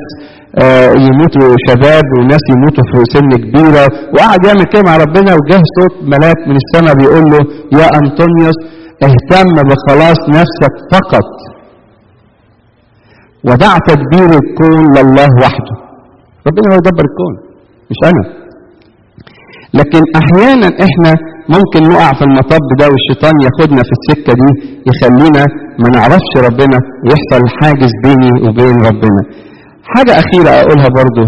[0.62, 3.85] آه يموتوا شباب وناس يموتوا في سن كبيرة.
[4.14, 7.40] وقعد يعمل كده مع ربنا وجه صوت ملاك من السماء بيقول له
[7.81, 8.59] يا أنطونيوس
[9.07, 11.29] اهتم بخلاص نفسك فقط.
[13.49, 15.75] ودع تدبير الكون لله وحده.
[16.47, 17.35] ربنا هو يدبر الكون
[17.90, 18.25] مش أنا.
[19.79, 21.11] لكن أحيانا إحنا
[21.57, 24.51] ممكن نقع في المطب ده والشيطان ياخدنا في السكة دي
[24.90, 25.45] يخلينا
[25.83, 29.23] ما نعرفش ربنا ويحصل حاجز بيني وبين ربنا.
[29.93, 31.25] حاجة أخيرة أقولها برضو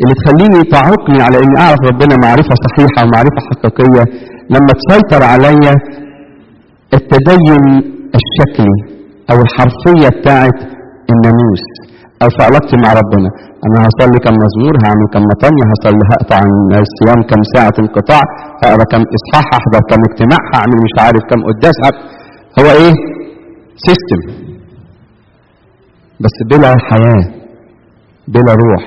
[0.00, 4.04] اللي تخليني تعوقني على إني أعرف ربنا معرفة صحيحة ومعرفة حقيقية.
[4.54, 5.74] لما تسيطر عليا
[6.98, 7.64] التدين
[8.18, 8.78] الشكلي
[9.30, 10.58] أو الحرفية بتاعت
[11.12, 11.64] الناموس
[12.22, 13.30] أو في علاقتي مع ربنا.
[13.66, 16.38] أنا هصلي كم مزمور هعمل كم مطنية هصلي هقطع
[16.86, 18.22] الصيام كم ساعة انقطاع
[18.62, 21.76] هقرأ كم إصحاح هحضر كم اجتماع هعمل مش عارف كم قداس.
[22.58, 22.94] هو إيه؟
[23.86, 24.20] system
[26.24, 27.24] بس بلا حياة
[28.28, 28.84] بلا روح.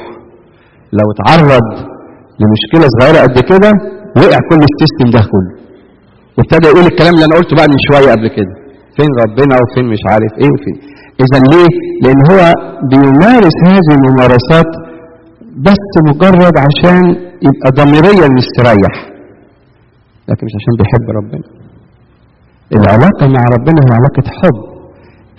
[0.99, 1.67] لو اتعرض
[2.41, 3.71] لمشكلة صغيرة قد كده
[4.19, 5.51] وقع كل ال system ده كله.
[6.38, 8.53] وابتدى يقول الكلام اللي أنا قلته بقى من شوية قبل كده.
[8.95, 10.77] فين ربنا وفين مش عارف إيه وفين.
[11.23, 11.71] اذا ليه؟
[12.03, 12.39] لأن هو
[12.91, 14.71] بيمارس هذه الممارسات
[15.67, 16.97] بس مجرد عشان
[17.47, 18.93] يبقى ضميريا مستريح.
[20.29, 21.47] لكن مش عشان بيحب ربنا.
[22.77, 24.74] العلاقة مع ربنا هي علاقة حب.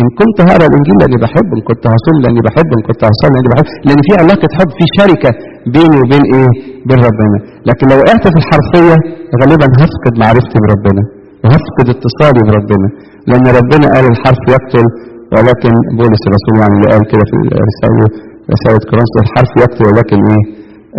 [0.00, 3.48] إن كنت هقرا الإنجيل لأني بحب إن كنت هصوم لأني بحب إن كنت هصلي لأني
[3.52, 5.30] بحب لأن في علاقة حب في شركة
[5.74, 6.50] بيني وبين إيه؟
[6.88, 8.96] بين ربنا لكن لو وقعت في الحرفية
[9.40, 11.02] غالبا هفقد معرفتي بربنا
[11.42, 12.88] وهفقد اتصالي بربنا
[13.28, 14.86] لأن ربنا قال الحرف يقتل
[15.34, 17.36] ولكن بولس الرسول يعني اللي قال كده في
[17.68, 18.06] رسالة
[18.54, 20.44] رسالة كورنثوس الحرف يقتل ولكن إيه؟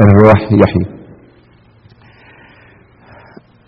[0.04, 0.86] الروح يحيي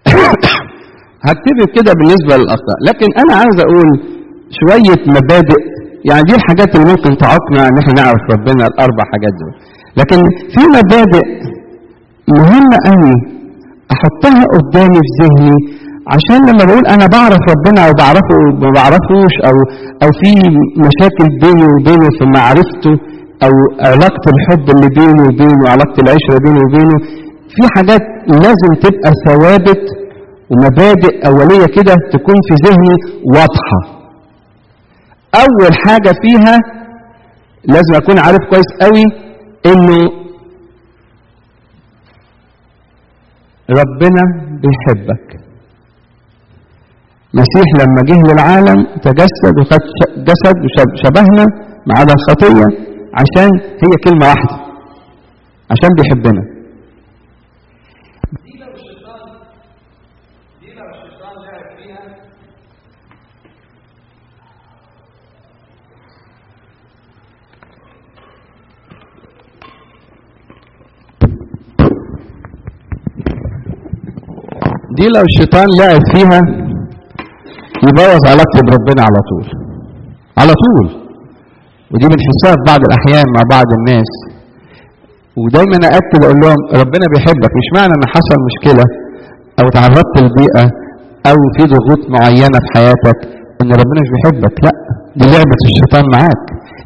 [1.28, 3.88] هكتبه كده بالنسبة للأخطاء لكن أنا عايز أقول
[4.60, 5.62] شوية مبادئ.
[6.10, 9.54] يعني دي الحاجات اللي ممكن تعوقنا إن إحنا نعرف ربنا الأربع حاجات دول.
[10.00, 10.20] لكن
[10.54, 11.26] في مبادئ
[12.38, 13.16] مهمة قوي
[13.94, 15.58] أحطها قدامي في ذهني
[16.16, 19.56] عشان لما بقول أنا بعرف ربنا أو بعرفه ما بعرفوش أو
[20.04, 20.32] أو في
[20.88, 22.94] مشاكل بيني وبينه في معرفته
[23.46, 23.54] أو
[23.92, 26.98] علاقة الحب اللي بيني وبينه علاقة العشرة بيني وبينه
[27.56, 29.84] في حاجات لازم تبقى ثوابت
[30.52, 32.96] ومبادئ أولية كده تكون في ذهني
[33.36, 33.99] واضحة.
[35.36, 36.58] أول حاجة فيها
[37.64, 39.04] لازم أكون عارف كويس قوي
[39.66, 40.20] إنه
[43.70, 44.22] ربنا
[44.62, 45.40] بيحبك.
[47.34, 49.80] مسيح لما جه للعالم تجسد وخد
[50.18, 51.46] جسد وشبهنا
[51.88, 52.66] ما عدا الخطية
[53.14, 54.56] عشان هي كلمة واحدة
[55.72, 56.42] عشان بيحبنا
[58.44, 59.30] دي لو الشيطان
[60.62, 62.16] دي لو الشيطان لعب فيها
[75.00, 76.40] دي لو الشيطان لعب فيها
[77.88, 79.46] يبوظ علاقتي بربنا على طول.
[80.42, 80.86] على طول.
[81.92, 84.12] ودي بنحسها في بعض الأحيان مع بعض الناس.
[85.42, 87.52] ودايما أكد أقول لهم ربنا بيحبك.
[87.60, 88.86] مش معنى إن حصل مشكلة
[89.60, 90.66] أو تعرضت لبيئه
[91.30, 93.18] أو في ضغوط معينة في حياتك
[93.62, 94.56] إن ربنا مش بيحبك.
[94.66, 94.74] لأ
[95.20, 96.42] دي لعبة الشيطان معاك.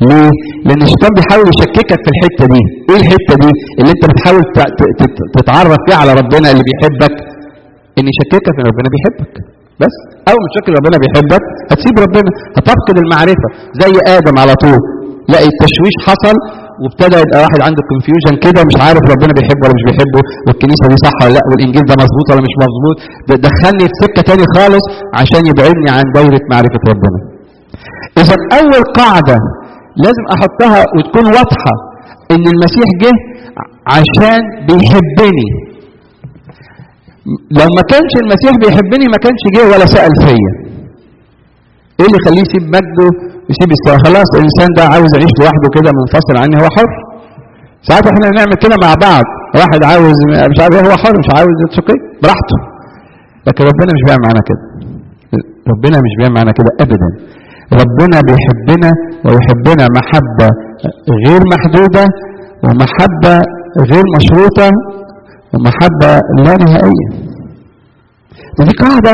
[0.09, 0.31] ليه؟
[0.65, 2.61] لأن الشيطان بيحاول يشككك في الحتة دي.
[2.89, 4.43] إيه الحتة دي؟ اللي أنت بتحاول
[5.37, 7.15] تتعرف فيها على ربنا اللي بيحبك.
[7.99, 9.33] ان يشككك ان ربنا بيحبك.
[9.81, 9.95] بس
[10.29, 13.47] أول ما تشكك ربنا بيحبك هتسيب ربنا هتفقد المعرفة.
[13.81, 14.79] زي آدم على طول.
[15.31, 16.35] لاقي التشويش حصل
[16.81, 20.97] وابتدى يبقى واحد عنده كونفيوجن كده مش عارف ربنا بيحبه ولا مش بيحبه والكنيسة دي
[21.05, 22.97] صح ولا لأ والإنجيل ده مظبوط ولا مش مظبوط.
[23.47, 24.85] دخلني في سكة تاني خالص
[25.19, 27.19] عشان يبعدني عن دايره معرفة ربنا.
[28.21, 29.37] اذا أول قاعدة
[30.03, 31.73] لازم أحطها وتكون واضحة
[32.33, 33.13] إن المسيح جه
[33.95, 35.49] عشان بيحبني.
[37.59, 40.51] لو ما كانش المسيح بيحبني ما كانش جه ولا سأل فيا.
[41.99, 43.07] إيه اللي يخليه يسيب مجده
[43.47, 46.89] ويسيب السواء خلاص الإنسان ده عاوز يعيش لوحده كده منفصل عني هو حر.
[47.87, 49.25] ساعات إحنا نعمل كده مع بعض.
[49.59, 50.17] واحد عاوز
[50.51, 52.57] مش عارف إيه هو حر مش عاوز أوكي براحته.
[53.47, 54.61] لكن ربنا مش بيعمل معانا كده.
[55.71, 57.09] ربنا مش بيعمل معانا كده ابدا.
[57.81, 58.91] ربنا بيحبنا
[59.25, 60.49] ويحبنا محبة
[61.23, 62.05] غير محدودة
[62.63, 63.35] ومحبة
[63.91, 64.67] غير مشروطة
[65.53, 66.09] ومحبة
[66.45, 67.07] لا نهائية.
[68.65, 69.13] دي قاعدة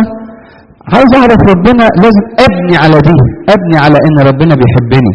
[0.94, 3.18] عايز أعرف ربنا لازم أبني على دي
[3.56, 5.14] أبني على إن ربنا بيحبني.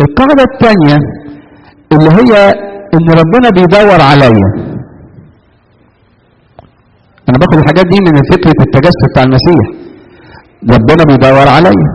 [0.00, 0.96] القاعدة الثانية
[1.92, 2.32] اللي هي
[2.94, 4.48] إن ربنا بيدور عليا.
[7.28, 9.64] أنا باخد الحاجات دي من فكرة التجسد بتاع المسيح.
[10.74, 11.86] ربنا بيدور عليا.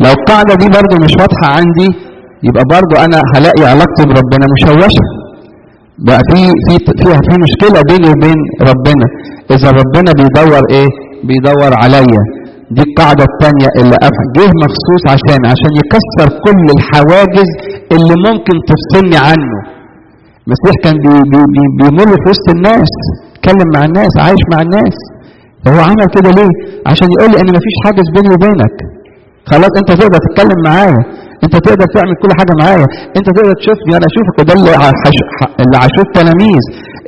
[0.00, 1.88] لو القاعدة دي برضو مش واضحة عندي
[2.42, 5.17] يبقى برضو أنا هلاقي علاقتي بربنا مشوشة.
[6.06, 8.38] بقى في في فيها في مشكلة بيني وبين
[8.70, 9.06] ربنا.
[9.54, 10.90] إذا ربنا بيدور إيه؟
[11.28, 12.22] بيدور عليا.
[12.76, 13.96] دي القاعدة الثانية اللي
[14.36, 17.50] جه مخصوص عشان عشان يكسر كل الحواجز
[17.94, 19.58] اللي ممكن تفصلني عنه.
[20.44, 22.90] المسيح كان بي بي بي بيمر في وسط الناس
[23.36, 24.96] يتكلم مع الناس عايش مع الناس.
[25.68, 26.52] هو عمل كده ليه؟
[26.90, 28.76] عشان يقول لي إن مفيش حاجز بيني وبينك.
[29.50, 31.00] خلاص أنت تقدر تتكلم معايا.
[31.44, 32.86] انت تقدر تعمل كل حاجة معايا.
[33.18, 34.34] انت تقدر تشوفني أنا اشوفك.
[34.40, 34.70] وده اللي
[35.62, 36.64] اللي عاشوه التلاميذ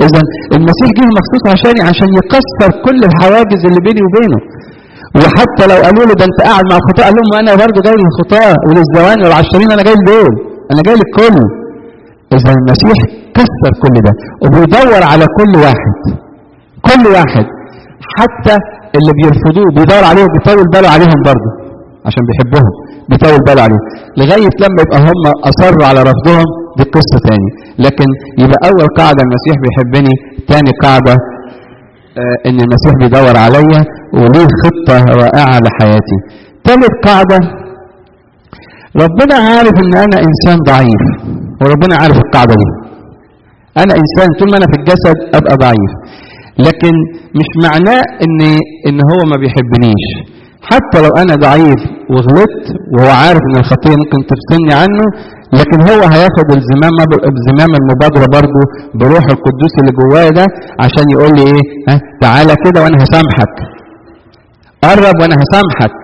[0.07, 0.21] اذا
[0.57, 4.41] المسيح جه مخصوص عشاني عشان يكسر كل الحواجز اللي بيني وبينه.
[5.19, 8.55] وحتى لو قالوا له ده انت قاعد مع الخطاة قال لهم أنا برضه جاي للخطاة
[8.67, 10.35] وللزواني والعشرين أنا جاي لدول.
[10.73, 11.37] أنا جاي للكل
[12.37, 12.99] اذا المسيح
[13.37, 14.13] كسر كل ده
[14.43, 15.95] وبيدور على كل واحد.
[16.89, 17.47] كل واحد.
[18.19, 18.55] حتى
[18.97, 21.51] اللي بيرفضوه بيدور عليهم بيطول باله عليهم برضه
[22.07, 22.73] عشان بيحبهم.
[23.11, 23.83] بيطول باله عليهم
[24.19, 27.51] لغاية لما يبقى هم أصروا على رفضهم دي قصة تاني.
[27.85, 28.09] لكن
[28.43, 30.15] يبقى أول قاعدة المسيح بيحبني
[30.51, 31.15] تاني قاعدة
[32.21, 33.81] آه إن المسيح بيدور عليا
[34.21, 36.19] وليه خطة رائعة لحياتي.
[36.67, 37.39] ثالث قاعدة
[39.05, 41.03] ربنا عارف إن أنا إنسان ضعيف
[41.61, 42.69] وربنا عارف القاعدة دي.
[43.83, 45.93] أنا إنسان طول ما أنا في الجسد أبقى ضعيف.
[46.67, 46.93] لكن
[47.39, 48.41] مش معناه إن
[48.89, 50.05] إن هو ما بيحبنيش.
[50.73, 51.81] حتى لو أنا ضعيف
[52.13, 55.05] وغلطت وهو عارف إن الخطية ممكن تفصلني عنه
[55.59, 56.95] لكن هو هياخد الزمام
[57.35, 58.61] الزمام المبادرة برضه
[59.01, 60.47] بروح القدوس اللي جوايا ده
[60.85, 63.55] عشان يقول لي إيه؟ ها تعالى كده وأنا هسامحك.
[64.85, 65.95] قرب وأنا هسامحك.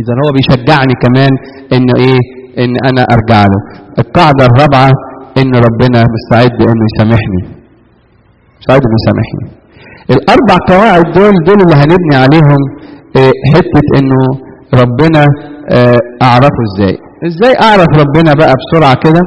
[0.00, 1.32] اذا هو بيشجعني كمان
[1.76, 2.20] انه إيه؟
[2.64, 3.60] إن أنا أرجع له.
[4.02, 4.90] القاعدة الرابعة
[5.40, 7.40] إن ربنا مستعد إنه يسامحني.
[8.60, 9.44] مستعد إنه يسامحني.
[10.16, 12.60] الأربع قواعد دول دول اللي هنبني عليهم
[13.16, 14.20] إيه حتة إنه
[14.82, 15.22] ربنا
[15.76, 16.94] آه أعرفه إزاي.
[17.28, 19.22] إزاي أعرف ربنا بقى بسرعة كده؟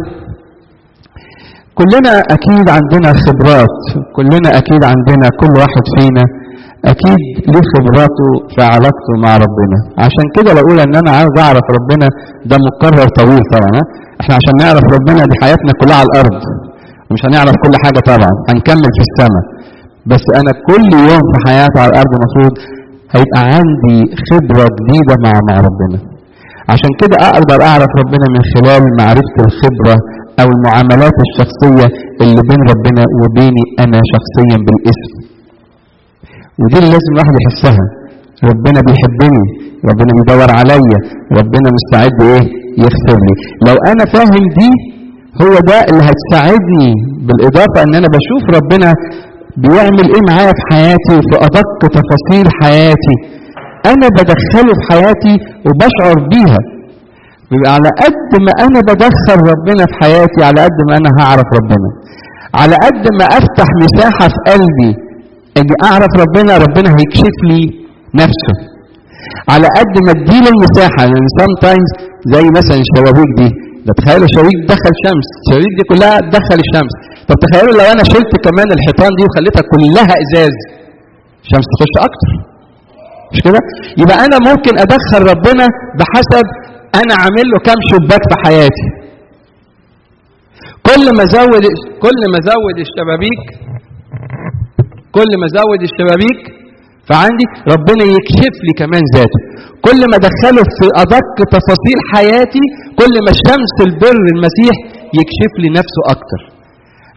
[1.80, 3.76] كلنا أكيد عندنا خبرات
[4.18, 6.26] كلنا أكيد عندنا كل واحد فينا
[6.94, 7.22] أكيد
[7.54, 9.78] ليه خبراته في علاقته مع ربنا.
[10.06, 12.08] عشان كده بقول إن أنا عاوز أعرف ربنا
[12.50, 13.82] ده مقرر طويل طبعا
[14.22, 16.36] إحنا عشان نعرف ربنا دي حياتنا كلها على الأرض
[17.14, 19.44] مش هنعرف كل حاجة طبعا هنكمل في السماء.
[20.12, 22.54] بس أنا كل يوم في حياتي على الأرض المفروض
[23.14, 23.98] هيبقى عندي
[24.30, 26.00] خبرة جديدة مع مع ربنا.
[26.74, 29.96] عشان كده أقدر أعرف ربنا من خلال معرفة الخبرة
[30.42, 31.88] أو المعاملات الشخصية
[32.22, 35.14] اللي بين ربنا وبيني أنا شخصيا بالاسم.
[36.62, 37.86] ودي اللي لازم الواحد يحسها.
[38.52, 39.44] ربنا بيحبني
[39.90, 41.00] ربنا بيدور عليا
[41.40, 42.44] ربنا مستعد إيه؟
[42.84, 43.34] يغفر لي
[43.68, 44.70] لو أنا فاهم دي
[45.42, 46.90] هو ده اللي هتساعدني
[47.28, 48.90] بالإضافة إن أنا بشوف ربنا
[49.64, 53.16] بيعمل إيه معايا في حياتي وفي أدق تفاصيل حياتي.
[53.92, 56.62] أنا بدخله في حياتي وبشعر بيها.
[57.50, 61.90] بيبقى على قد ما أنا بدخل ربنا في حياتي على قد ما أنا هعرف ربنا.
[62.62, 64.92] على قد ما أفتح مساحة في قلبي
[65.60, 67.62] إني أعرف ربنا ربنا هيكشف لي
[68.22, 68.56] نفسه.
[69.54, 71.92] على قد ما أديله المساحة لأن سام تايمز
[72.34, 73.50] زي مثلا الشبابيك دي
[73.86, 76.94] ده تخيلوا شبابيك دخل شمس الشبابيك دي كلها تدخل الشمس.
[77.30, 80.56] طب تخيلوا لو أنا شلت كمان الحيطان دي وخليتها كلها إزاز
[81.44, 82.32] الشمس تخش أكتر.
[83.32, 83.60] مش كده؟
[84.02, 85.66] يبقى أنا ممكن أدخل ربنا
[86.00, 86.46] بحسب
[87.02, 88.88] أنا عامل له كام شباك في حياتي.
[90.88, 91.66] كل ما ازود
[92.06, 93.44] كل ما ازود الشبابيك
[95.18, 96.42] كل ما ازود الشبابيك
[97.10, 99.40] فعندي ربنا يكشف لي كمان ذاته.
[99.86, 102.66] كل ما أدخله في أدق تفاصيل حياتي
[103.00, 104.76] كل ما الشمس البر المسيح
[105.20, 106.42] يكشف لي نفسه أكتر.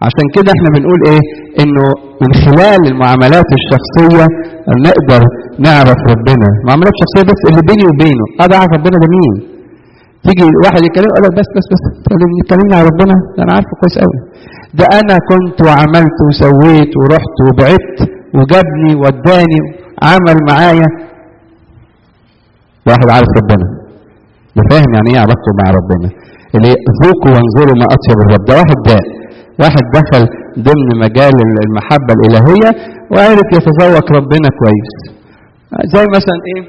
[0.06, 1.22] عشان كده إحنا بنقول إيه؟
[1.62, 1.84] انه
[2.22, 4.24] من خلال المعاملات الشخصية
[4.86, 5.22] نقدر
[5.66, 6.48] نعرف ربنا.
[6.68, 8.24] معاملات شخصية بس اللي بيني وبينه.
[8.40, 9.32] أقدر اعرف ربنا ده مين؟
[10.24, 11.82] تيجي واحد يتكلم يقول لك بس بس بس.
[12.48, 14.18] تكلمني عن ربنا؟ ده أنا عارفه كويس قوي
[14.78, 17.98] ده أنا كنت وعملت وسويت ورحت وبعدت
[18.36, 19.60] وجابني وداني
[20.10, 20.88] عمل معايا.
[22.88, 23.66] واحد عارف ربنا.
[24.56, 26.08] ده فاهم يعني إيه علاقته مع ربنا.
[26.54, 28.42] اللي ذوقوا وانظروا ما أطيب الرب.
[28.48, 28.96] ده واحد ده
[29.62, 30.22] واحد دخل
[30.68, 31.34] ضمن مجال
[31.66, 32.70] المحبة الإلهية
[33.12, 34.92] وعرف يتذوق ربنا كويس.
[35.94, 36.62] زي مثلا إيه؟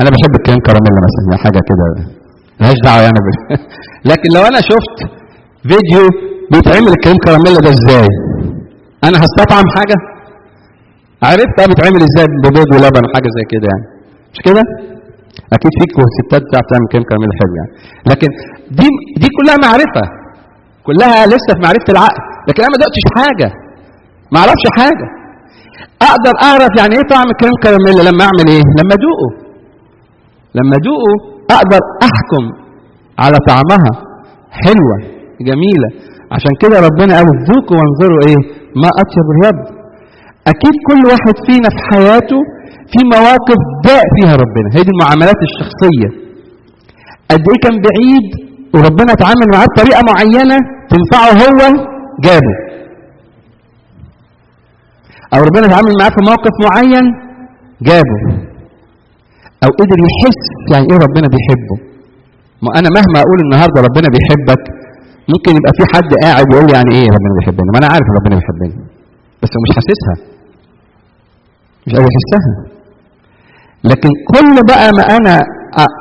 [0.00, 1.84] أنا بحب الكريم كراميلا مثلا حاجة كده
[2.60, 3.36] ملهاش دعوة يعني بال...
[4.10, 4.98] لكن لو أنا شفت
[5.68, 6.04] فيديو
[6.52, 8.08] بيتعمل الكريم كراميلا ده إزاي؟
[9.06, 9.96] أنا هستطعم حاجة؟
[11.28, 13.84] عرفت بقى بيتعمل إزاي ببيض ولبن وحاجة زي كده يعني.
[14.32, 14.62] مش كده؟
[15.56, 17.72] أكيد فيكم ستات بتعرف تعمل كريم كراميلا حلو يعني.
[18.10, 18.28] لكن
[18.78, 18.88] دي
[19.22, 20.04] دي كلها معرفة.
[20.86, 22.22] كلها لسه في معرفة العقل.
[22.48, 23.48] لكن أنا ما دقتش حاجة.
[24.32, 25.06] ما أعرفش حاجة.
[26.10, 29.30] أقدر أعرف يعني إيه طعم الكريم كراميلا لما أعمل إيه؟ لما أدوقه.
[30.58, 31.14] لما أدوقه
[31.56, 32.44] أقدر أحكم
[33.24, 33.92] على طعمها
[34.64, 34.96] حلوة
[35.48, 35.88] جميلة.
[36.34, 38.40] عشان كده ربنا قال ذوقوا وانظروا إيه؟
[38.82, 39.60] ما أطيب الرب
[40.52, 42.40] أكيد كل واحد فينا في حياته
[42.92, 44.68] في مواقف داء فيها ربنا.
[44.74, 46.08] هي دي المعاملات الشخصية.
[47.30, 48.28] قد إيه كان بعيد؟
[48.74, 50.56] وربنا اتعامل معاه بطريقة معينة
[50.92, 51.58] تنفعه هو
[52.26, 52.54] جابه.
[55.34, 57.04] أو ربنا اتعامل معاه في موقف معين
[57.88, 58.18] جابه.
[59.64, 60.40] أو قدر يحس
[60.72, 61.76] يعني إيه ربنا بيحبه.
[62.64, 64.62] ما أنا مهما أقول النهارده ربنا بيحبك
[65.32, 68.74] ممكن يبقى في حد قاعد يقول يعني إيه ربنا بيحبني؟ ما أنا عارف ربنا بيحبني.
[69.42, 70.14] بس هو مش حاسسها.
[71.86, 72.52] مش قادر يحسها
[73.90, 75.34] لكن كل بقى ما أنا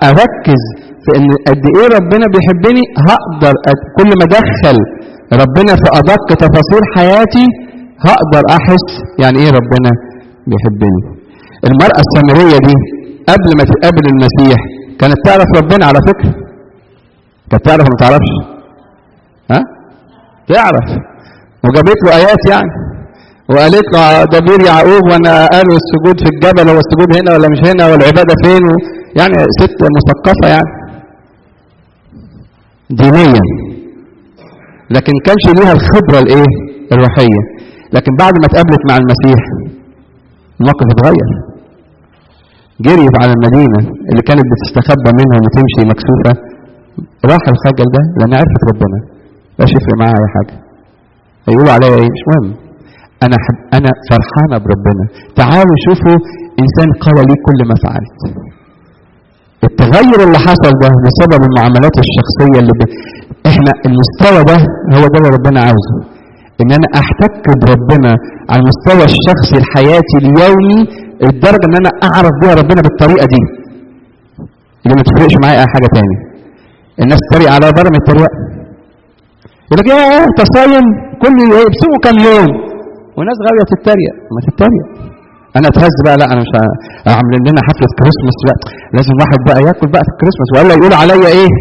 [0.09, 0.61] أركز
[1.03, 3.53] في إن قد إيه ربنا بيحبني؟ هقدر
[3.97, 4.77] كل ما أدخل
[5.43, 7.45] ربنا في أدق تفاصيل حياتي
[8.07, 8.87] هقدر أحس
[9.21, 9.91] يعني إيه ربنا
[10.49, 11.01] بيحبني.
[11.67, 12.75] المرأة السامرية دي
[13.31, 14.59] قبل ما تقابل المسيح
[14.99, 16.31] كانت تعرف ربنا على فكرة؟
[17.51, 18.33] كانت تعرف ما تعرفش؟
[19.51, 19.59] ها؟
[20.53, 20.87] تعرف.
[21.63, 22.71] وجابت له آيات يعني.
[23.49, 27.61] وقالت له ده بير يعقوب وأنا قالوا السجود في الجبل هو السجود هنا ولا مش
[27.69, 28.63] هنا؟ والعبادة فين؟
[29.19, 30.71] يعني ست مثقفة يعني.
[32.89, 33.43] دينيا.
[34.95, 36.49] لكن كانش ليها الخبرة الإيه؟
[36.93, 37.41] الروحية.
[37.95, 39.41] لكن بعد ما اتقابلت مع المسيح
[40.61, 41.29] الموقف اتغير.
[42.87, 46.33] جريت على المدينة اللي كانت بتستخبى منها وتمشي مكسوفه
[47.31, 48.99] راح الخجل ده لأن عرفت ربنا.
[49.59, 50.55] مش يفرق معاها أي حاجة.
[51.47, 52.47] هيقولوا عليا إيه؟ مش مهم.
[53.25, 55.03] أنا حب أنا فرحانة بربنا.
[55.41, 56.17] تعالوا شوفوا
[56.63, 58.19] إنسان قال لي كل ما فعلت.
[59.69, 62.81] التغير اللي حصل ده بسبب المعاملات الشخصية اللي ب...
[63.51, 64.57] إحنا المستوى ده
[64.97, 65.95] هو ده اللي ربنا عاوزه.
[66.61, 68.11] إن أنا أحتك بربنا
[68.49, 70.79] على المستوى الشخصي الحياتي اليومي
[71.25, 73.41] لدرجة إن أنا أعرف بيها ربنا بالطريقة دي.
[74.83, 76.15] اللي ما تفرقش معايا أي حاجة تاني.
[77.03, 78.31] الناس تتريق على بره من التريقه
[79.67, 80.85] يقول لك يا انت صايم
[81.23, 82.49] كل يبسموا كام يوم.
[83.17, 84.85] وناس غاوية تتريق ما تتريق
[85.57, 86.51] أنا أتهز بقى لا أنا مش
[87.17, 88.55] عاملين لنا حفلة كريسماس لا
[88.95, 90.49] لازم واحد بقى ياكل بقى في الكريسماس.
[90.55, 91.51] والا يقول عليا إيه؟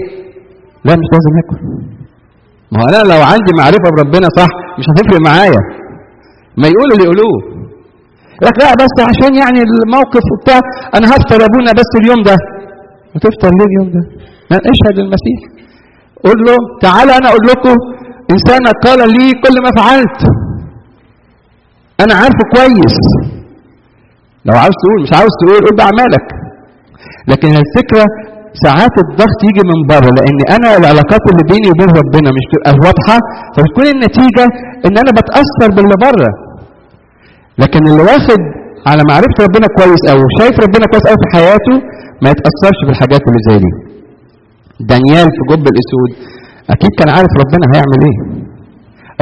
[0.86, 1.58] لا مش لازم ياكل
[2.72, 5.62] ما هو أنا لو عندي معرفة بربنا صح مش هتفرق معايا.
[6.60, 7.36] ما يقولوا اللي يقولوه.
[8.46, 10.58] لك لا بس عشان يعني الموقف وبتاع
[10.96, 12.36] أنا هفطر يا أبونا بس اليوم ده.
[13.14, 14.02] وتفطر ليه اليوم ده؟
[14.72, 15.40] اشهد المسيح.
[16.24, 17.76] قول له تعالى أنا أقول لكم
[18.34, 20.20] انسان قال لي كل ما فعلت.
[22.02, 22.98] أنا عارفه كويس.
[24.46, 26.26] لو عاوز تقول مش عاوز تقول قول باعمالك
[27.30, 28.04] لكن الفكرة
[28.64, 33.16] ساعات الضغط يجي من بره لأن أنا العلاقات اللي بيني وبين ربنا مش بتبقى واضحة
[33.54, 34.44] فبتكون النتيجة
[34.86, 36.30] إن أنا بتأثر باللي بره.
[37.62, 38.40] لكن اللي واخد
[38.90, 41.74] على معرفة ربنا كويس قوي شايف ربنا كويس قوي في حياته
[42.22, 43.72] ما يتأثرش بالحاجات اللي زي دي.
[44.92, 46.10] دانيال في جب الأسود
[46.74, 48.16] أكيد كان عارف ربنا هيعمل إيه.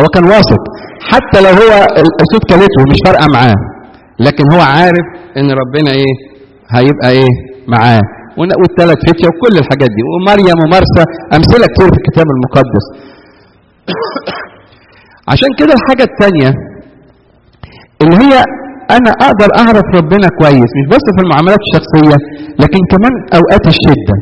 [0.00, 0.62] هو كان واثق.
[1.10, 3.58] حتى لو هو الأسود كلته مش فارقة معاه.
[4.26, 5.06] لكن هو عارف
[5.38, 6.14] إن ربنا إيه؟
[6.76, 7.32] هيبقى إيه؟
[7.74, 8.04] معاه.
[8.60, 10.02] والثلاث فتية وكل الحاجات دي.
[10.10, 11.02] ومريم ومرسى
[11.36, 12.86] أمثلة كتير في الكتاب المقدس.
[15.32, 16.50] عشان كده الحاجة الثانية
[18.02, 18.34] اللي هي
[18.96, 22.16] أنا أقدر أعرف ربنا كويس مش بس في المعاملات الشخصية
[22.62, 24.16] لكن كمان أوقات الشدة.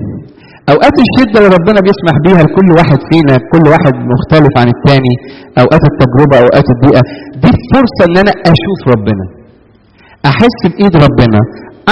[0.72, 5.14] أوقات الشدة اللي ربنا بيسمح بيها لكل واحد فينا كل واحد مختلف عن الثاني
[5.62, 7.02] أوقات التجربة أوقات الضيقه
[7.42, 9.37] دي فرصة إن أنا أشوف ربنا.
[10.30, 11.40] أحس بإيد ربنا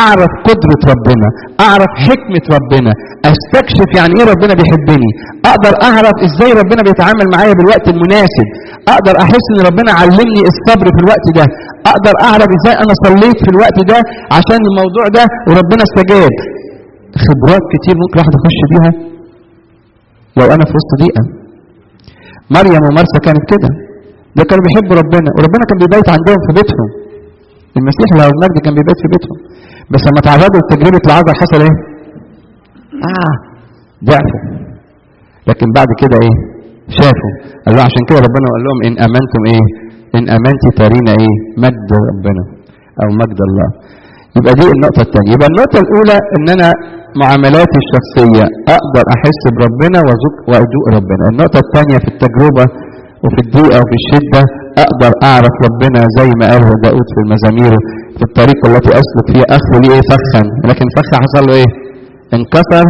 [0.04, 1.28] أعرف قدرة ربنا
[1.66, 2.92] أعرف حكمة ربنا
[3.32, 5.10] أستكشف يعني إيه ربنا بيحبني
[5.50, 8.46] أقدر أعرف إزاي ربنا بيتعامل معايا بالوقت المناسب
[8.94, 11.44] أقدر أحس إن ربنا علمني الصبر في الوقت ده
[11.92, 13.98] أقدر أعرف إزاي أنا صليت في الوقت ده
[14.36, 16.34] عشان الموضوع ده وربنا استجاب.
[17.26, 18.90] خبرات كتير ممكن واحد يخش بيها
[20.38, 21.22] لو أنا في وسط ضيقة.
[22.56, 23.70] مريم ومرسى كانت كده.
[24.36, 26.88] ده كانوا بيحبوا ربنا وربنا كان بيبيت عندهم في بيتهم.
[27.80, 29.38] المسيح لو المجد كان بيبات في بيتهم.
[29.92, 31.74] بس لما تعرضوا لتجربة العذر حصل إيه؟
[33.10, 33.34] آه
[34.08, 34.42] ضعفوا.
[35.48, 36.36] لكن بعد كده إيه؟
[36.98, 37.32] شافوا.
[37.64, 39.64] قال له عشان كده ربنا قال لهم إن آمنتم إيه؟
[40.16, 42.42] إن آمنت ترينا إيه؟ مجد ربنا
[43.02, 43.68] أو مجد الله.
[44.36, 46.68] يبقى دي النقطة الثانية يبقى النقطة الأولى إن أنا
[47.22, 48.44] معاملاتي الشخصية
[48.76, 49.98] أقدر أحس بربنا
[50.50, 51.24] وأدوق ربنا.
[51.32, 52.64] النقطة الثانية في التجربة
[53.24, 54.42] وفي الضيقة وفي الشدة
[54.84, 57.72] أقدر أعرف ربنا زي ما قال داود في المزامير
[58.16, 59.46] في الطريق التي أسلك فيها.
[59.56, 60.42] أخذ لي إيه؟ فخا.
[60.68, 61.70] لكن فخا حصل له إيه؟
[62.36, 62.86] انكسر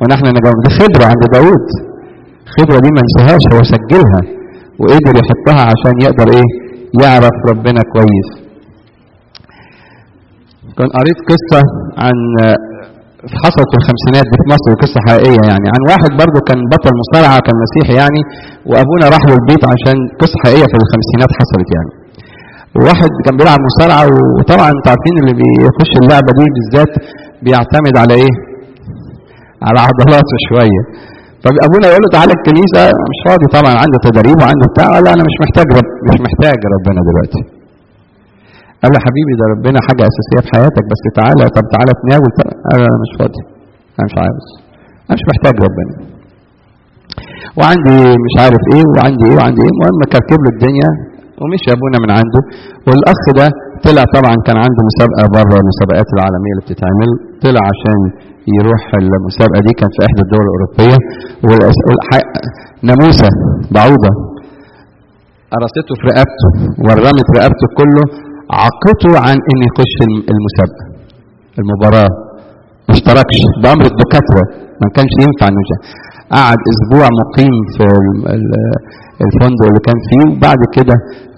[0.00, 0.58] ونحن نجاوب.
[0.64, 1.66] دي خبرة عند داود.
[2.56, 4.20] خبرة دي ما انساهاش هو سجلها.
[4.80, 6.48] وقدر يحطها عشان يقدر إيه؟
[7.02, 8.28] يعرف ربنا كويس.
[10.78, 11.62] كان قريت قصة
[12.04, 12.16] عن
[13.44, 15.66] حصلت في الخمسينات في مصر قصة حقيقية يعني.
[15.74, 18.20] عن واحد برضه كان بطل مصارعة كان مسيحي يعني
[18.70, 21.92] وأبونا راح له البيت عشان قصة حقيقية في الخمسينات حصلت يعني.
[22.76, 24.02] وواحد كان بيلعب مصارعة
[24.36, 26.92] وطبعا أنتوا عارفين اللي بيخش اللعبة دي بالذات
[27.44, 28.34] بيعتمد على إيه؟
[29.66, 30.82] على عضلاته شوية.
[31.42, 35.36] فابونا يقول له تعالى الكنيسة مش فاضي طبعا عنده تدريب وعنده بتاع لا أنا مش
[35.44, 37.40] محتاج رب مش محتاج ربنا دلوقتي.
[38.84, 42.30] قال له حبيبي ده ربنا حاجة أساسية في حياتك بس تعالى طب تعالى تناول
[42.68, 43.42] قال أنا مش فاضي
[43.96, 44.46] أنا مش عاوز
[45.08, 45.92] أنا مش محتاج ربنا.
[47.58, 49.72] وعندي مش عارف إيه وعندي إيه وعندي إيه.
[49.74, 50.90] المهم كركب له الدنيا
[51.40, 52.40] ومشي أبونا من عنده.
[52.86, 53.46] والأخ ده
[53.86, 57.10] طلع طبعا كان عنده مسابقة بره المسابقات العالمية اللي بتتعمل.
[57.44, 57.98] طلع عشان
[58.58, 60.96] يروح المسابقة دي كان في إحدى الدول الأوروبية.
[62.88, 63.28] ناموسة
[63.76, 64.12] بعوضة.
[65.52, 66.48] قرصته في رقبته
[66.86, 68.04] ورمت رقبته كله
[68.62, 69.94] عقته عن إن يخش
[70.32, 70.84] المسابقه
[71.60, 72.10] المباراة.
[72.88, 73.38] ما اشتركش.
[73.62, 74.44] بأمر الدكاترة.
[74.82, 75.62] ما كانش ينفع إنه
[76.36, 77.84] قعد أسبوع مقيم في
[79.26, 80.94] الفندق اللي كان فيه وبعد كده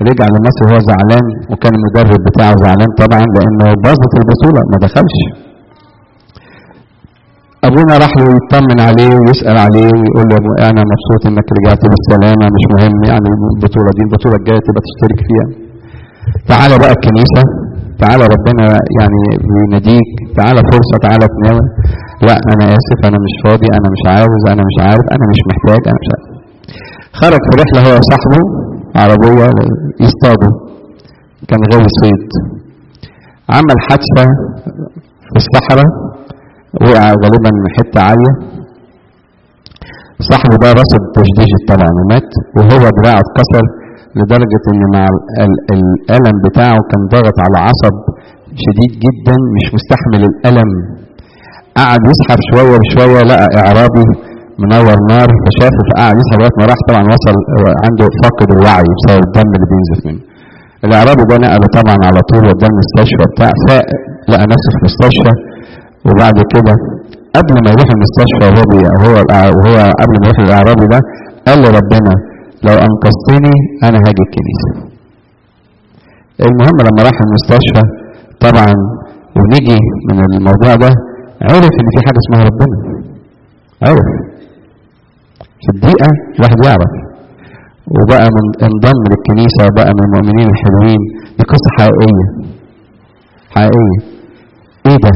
[0.09, 4.61] رجع لمصر وهو زعلان وكان المدرب بتاعه زعلان طبعا لأنه باظت البطولة.
[4.73, 5.17] ما دخلش.
[7.69, 10.39] أبونا راح له يطمن عليه ويسأل عليه ويقول له
[10.71, 14.03] أنا مبسوط إنك رجعت بالسلامة مش مهم يعني البطولة دي.
[14.09, 15.47] البطولة الجاية تبقى تشترك فيها.
[16.53, 17.43] تعالى بقى الكنيسة
[18.03, 18.65] تعالى ربنا
[18.99, 20.09] يعني بيناديك
[20.39, 21.67] تعالى فرصة تعالى تناول
[22.29, 25.83] لا أنا آسف أنا مش فاضي أنا مش عاوز أنا مش عارف أنا مش محتاج
[25.91, 26.27] أنا مش عارف.
[27.21, 28.41] خرج في رحلة هو وصاحبه
[29.01, 29.49] عربية
[30.05, 30.53] يصطادوا
[31.49, 32.25] كان غاوي صيد
[33.57, 34.25] عمل حادثة
[35.31, 35.89] في الصحراء
[36.85, 38.33] وقع غالبا من حتة عالية.
[40.31, 43.65] صاحبه ده رصد تشديد طبعا ومات وهو دراعه اتكسر.
[44.19, 45.05] لدرجة إن مع
[45.77, 47.95] الألم بتاعه كان ضاغط على عصب
[48.65, 50.71] شديد جدا مش مستحمل الألم.
[51.81, 54.05] قعد يسحب شوية بشوية لقى اعرابي
[54.63, 57.37] منور نار فشافه فقعد يسحب لغاية ما راح طبعا وصل
[57.85, 60.23] عنده فاقد الوعي بسبب الدم اللي بينزف منه.
[60.87, 63.87] الإعرابي ده نقله طبعا على طول وداه المستشفى بتاع فاق
[64.31, 65.33] لقى نفسه في المستشفى
[66.07, 66.75] وبعد كده
[67.37, 69.15] قبل ما يروح المستشفى وهو وهو
[69.57, 71.01] وهو قبل ما يروح الإعرابي ده
[71.47, 72.15] قال لربنا
[72.65, 73.55] لو أنقذتني
[73.87, 74.71] أنا هاجي الكنيسة.
[76.47, 77.83] المهم لما راح المستشفى
[78.47, 78.73] طبعا
[79.37, 79.79] ونجي
[80.09, 80.91] من الموضوع ده
[81.43, 82.77] عرف إن في حاجة اسمها ربنا.
[83.87, 84.09] عرف.
[85.63, 86.93] في الدقيقة الواحد يعرف.
[87.97, 91.01] وبقى من انضم للكنيسة وبقى من المؤمنين الحلوين
[91.39, 92.27] دي قصه حقيقية.
[93.55, 93.99] حقيقية.
[94.89, 95.13] إيه ده؟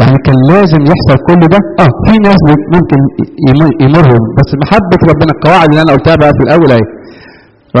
[0.00, 1.58] يعني كان لازم يحصل كل ده.
[1.82, 2.40] آه في ناس
[2.76, 2.98] ممكن
[3.86, 6.86] يمروا بس محبة ربنا القواعد اللي أنا قلتها بقى في الأول أهي.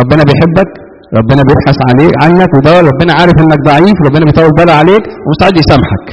[0.00, 0.70] ربنا بيحبك
[1.18, 6.06] ربنا بيبحث عليك عنك وده ربنا عارف إنك ضعيف ربنا بيطول باله عليك ومستعد يسامحك.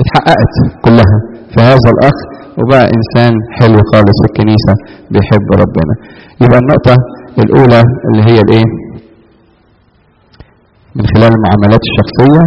[0.00, 0.54] اتحققت
[0.84, 1.16] كلها
[1.52, 2.16] في هذا الأخ
[2.58, 4.72] وبقى إنسان حلو خالص في الكنيسة
[5.12, 5.94] بيحب ربنا.
[6.42, 6.94] يبقى النقطة
[7.44, 8.68] الأولى اللي هي الإيه؟
[10.96, 12.42] من خلال المعاملات الشخصية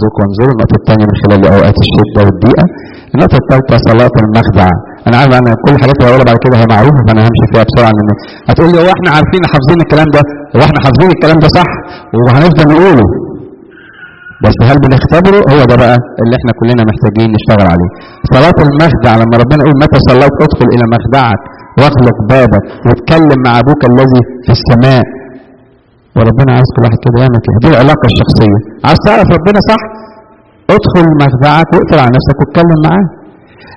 [0.00, 2.64] ذوقوا وانظروا النقطة الثانية من خلال أوقات الشدة والضيقة
[3.14, 4.68] النقطة الثالثة صلاة المخدع
[5.08, 7.92] أنا عارف أنا كل الحاجات اللي هقولها بعد كده هي معروفة فأنا همشي فيها بسرعة
[7.96, 8.10] لأن
[8.48, 10.22] هتقول لي هو إحنا عارفين حافظين الكلام ده
[10.56, 11.70] هو إحنا حافظين الكلام ده صح
[12.24, 13.06] وهنفضل نقوله
[14.44, 17.90] بس هل بنختبره هو ده بقى اللي إحنا كلنا محتاجين نشتغل عليه
[18.34, 21.40] صلاة المخدع لما ربنا يقول متى صليت ادخل إلى مخدعك
[21.80, 25.02] واغلق بابك واتكلم مع أبوك الذي في السماء
[26.16, 27.56] وربنا عايز كل واحد كده يعمل كده.
[27.64, 28.58] دي العلاقة الشخصية.
[28.88, 29.82] عايز تعرف ربنا صح؟
[30.76, 33.06] ادخل مخدعك واقفل على نفسك واتكلم معاه.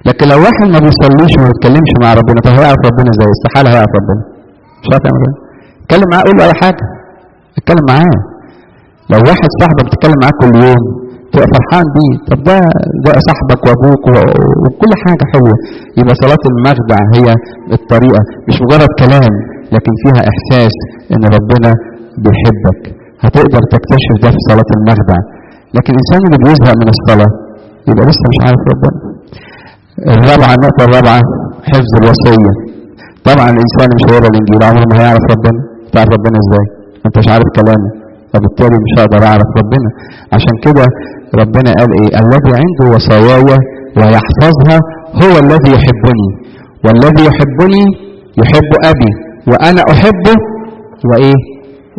[0.08, 3.92] لكن لو واحد ما بيصليش وما بيتكلمش مع ربنا طب هيعرف ربنا إزاي؟ استحالة هيعرف
[4.00, 4.22] ربنا.
[4.82, 5.36] مش عارف يعمل إيه.
[5.84, 6.86] اتكلم معاه قول له أي حاجة.
[7.60, 8.18] اتكلم معاه.
[9.12, 10.84] لو واحد صاحبك بتتكلم معاه كل يوم
[11.32, 12.14] تبقى فرحان بيه.
[12.30, 12.58] طب ده
[13.06, 14.04] ده صاحبك وأبوك
[14.64, 15.56] وكل حاجة حلوة.
[16.00, 17.28] يبقى صلاة المخدع هي
[17.78, 18.22] الطريقة.
[18.50, 19.34] مش مجرد كلام
[19.76, 20.76] لكن فيها إحساس
[21.14, 21.72] إن ربنا
[22.24, 22.82] بيحبك.
[23.24, 25.20] هتقدر تكتشف ده في صلاة المخدع
[25.76, 27.32] لكن الإنسان اللي بيزهق من الصلاة
[27.90, 28.98] يبقى لسه مش عارف ربنا.
[30.16, 31.20] الرابعة النقطة الرابعة
[31.72, 32.54] حفظ الوصية.
[33.30, 35.60] طبعا الإنسان مش هيقرا الإنجيل عمره ما هيعرف ربنا.
[35.94, 36.66] تعرف ربنا إزاي؟
[37.06, 37.90] أنت مش عارف كلامه.
[38.32, 39.90] فبالتالي مش هقدر أعرف ربنا.
[40.36, 40.86] عشان كده
[41.42, 43.44] ربنا قال إيه؟ الذي عنده وصاياي
[43.98, 44.78] ويحفظها
[45.24, 46.30] هو الذي يحبني.
[46.86, 47.84] والذي يحبني
[48.42, 49.12] يحب أبي
[49.50, 50.36] وأنا أحبه
[51.10, 51.40] وإيه؟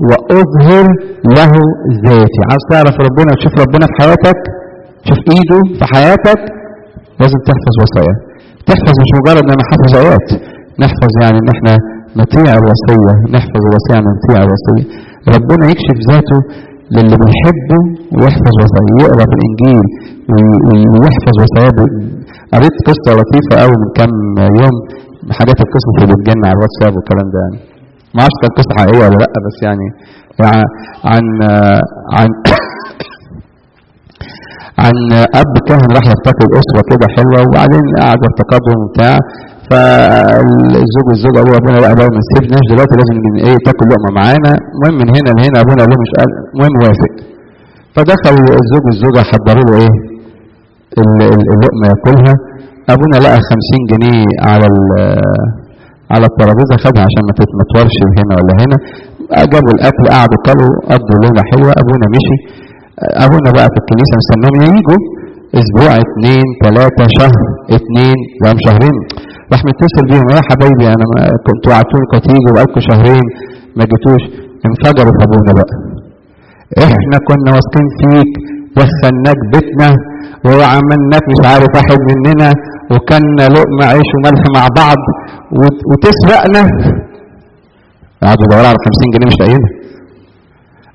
[0.08, 0.86] وأظهر
[1.38, 1.52] له
[2.06, 4.38] ذاتي عاوز تعرف ربنا وتشوف ربنا في حياتك
[5.04, 6.40] تشوف إيده في حياتك
[7.20, 8.16] لازم تحفظ وصاياه.
[8.70, 10.26] تحفظ مش مجرد ان أنا حافظ آيات
[10.84, 11.72] نحفظ يعني إن إحنا
[12.20, 14.84] نطيع الوصية نحفظ الوصية نطيع الوصية.
[15.36, 16.38] ربنا يكشف ذاته
[16.94, 17.80] للي بيحبه
[18.16, 18.96] ويحفظ وصاياه.
[19.04, 19.84] يقرأ في الإنجيل
[21.00, 21.78] ويحفظ وصاياه
[22.54, 24.12] قريت قصة لطيفة قوي من كام
[24.60, 24.74] يوم
[25.38, 27.58] حاجات القصص اللي بتجينا على الواتساب والكلام ده يعني.
[28.14, 29.86] ما أعرفش كانت قصة حقيقية ولا لأ بس يعني,
[30.42, 30.62] يعني
[31.10, 31.24] عن
[32.16, 32.28] عن
[34.84, 34.96] عن
[35.40, 39.16] أب كاهن راح يفتقد أسرة كده حلوة وبعدين قعد افتقدهم وبتاع.
[39.70, 44.52] فالزوج والزوجه قالوا ابونا لا بقى ما تسيبناش دلوقتي لازم إيه تاكل لقمة معانا.
[44.74, 47.12] المهم من هنا لهنا أبونا قال له مش قال المهم وافق.
[47.94, 49.94] فدخل الزوج والزوجه حضروا له إيه
[51.54, 52.34] اللقمة ياكلها.
[52.92, 54.66] أبونا لقى 50 جنيه على
[56.14, 58.76] على الترابيزة خدها عشان ما تتمطورش هنا ولا هنا.
[59.52, 62.36] جابوا الأكل قعدوا كلوا قضوا ليله حلوة أبونا مشي.
[63.24, 65.00] أبونا بقى في الكنيسة مستناهم يجوا.
[65.60, 67.42] أسبوع اتنين تلاتة شهر
[67.76, 68.96] اتنين بقى شهرين.
[69.52, 71.06] راح متصل بيهم يا حبايبي أنا
[71.46, 73.26] كنتوا وعدتوني كنت تيجوا بقالكم شهرين
[73.78, 74.22] ما جيتوش.
[74.66, 75.74] انفجروا في أبونا بقى.
[76.98, 78.32] إحنا كنا واثقين فيك
[78.80, 79.90] دخلناك بيتنا
[80.46, 82.50] وعملناك مش عارف واحد مننا
[82.92, 85.00] وكنا لقمة عيش وملح مع بعض
[85.90, 86.62] وتسرقنا.
[88.22, 89.70] قعدوا يدوروا على 50 جنيه مش لاقيينها.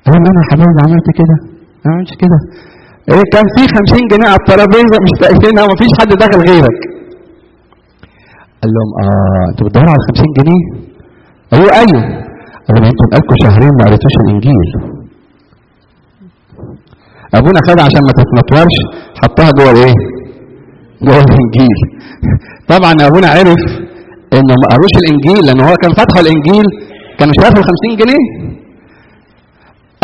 [0.06, 1.36] قال أنا يا حبايبي عملت كده
[1.84, 2.38] ما عملتش كده.
[3.10, 6.78] إيه كان في 50 جنيه على الترابيزه مش لاقيينها ومفيش حد داخل غيرك.
[8.60, 10.62] قال لهم آه أنتوا بتدوروا على 50 جنيه؟
[11.50, 12.02] قالوا أيوه.
[12.64, 14.68] قال لهم أنتوا بقالكم شهرين ما قريتوش الإنجيل.
[17.38, 18.76] أبونا خدها عشان ما تتنطورش
[19.22, 19.94] حطها جوه الإيه؟
[21.06, 21.78] جوه الإنجيل.
[22.72, 23.62] طبعا أبونا عرف
[24.36, 26.66] انه ما قروش الإنجيل لأن هو كان فاتح الإنجيل
[27.18, 28.24] كان مش عارف ال 50 جنيه.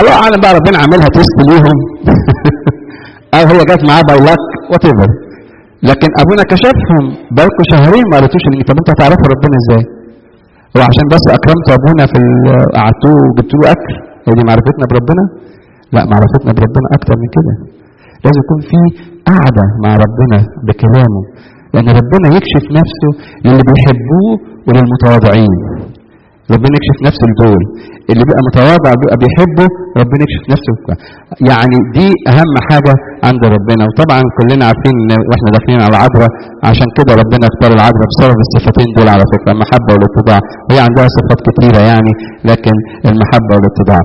[0.00, 1.76] الله أعلم بقى ربنا عاملها test ليهم.
[3.36, 4.84] أو هي جت معاه by luck وات
[5.88, 7.04] لكن أبونا كشفهم
[7.34, 8.66] بقالكم شهرين ما قريتوش الإنجيل.
[8.70, 9.82] طب أنتوا هتعرفوا ربنا إزاي؟
[10.74, 12.18] هو عشان بس أكرمت أبونا في
[12.78, 13.94] قعدتوه وجبت له أكل
[14.26, 15.24] هي دي معرفتنا بربنا؟
[15.94, 17.54] لا معرفتنا بربنا أكتر من كده.
[18.24, 18.78] لازم يكون في
[19.30, 21.22] قعدة مع ربنا بكلامه
[21.74, 23.10] لأن ربنا يكشف نفسه
[23.44, 24.30] للي بيحبوه
[24.66, 25.54] وللمتواضعين.
[26.54, 27.62] ربنا يكشف نفسه لدول.
[28.10, 29.66] اللي بيبقى متواضع بيبقى بيحبه
[30.00, 30.74] ربنا يكشف نفسه.
[31.50, 32.94] يعني دي أهم حاجة
[33.28, 33.82] عند ربنا.
[33.88, 36.32] وطبعا كلنا عارفين إن وإحنا داخلين على العذراء
[36.70, 40.40] عشان كده ربنا اختار العذراء بسبب الصفتين دول على فكرة المحبة والاتباع.
[40.66, 42.12] وهي عندها صفات كتيرة يعني
[42.50, 42.74] لكن
[43.10, 44.02] المحبة والاتباع.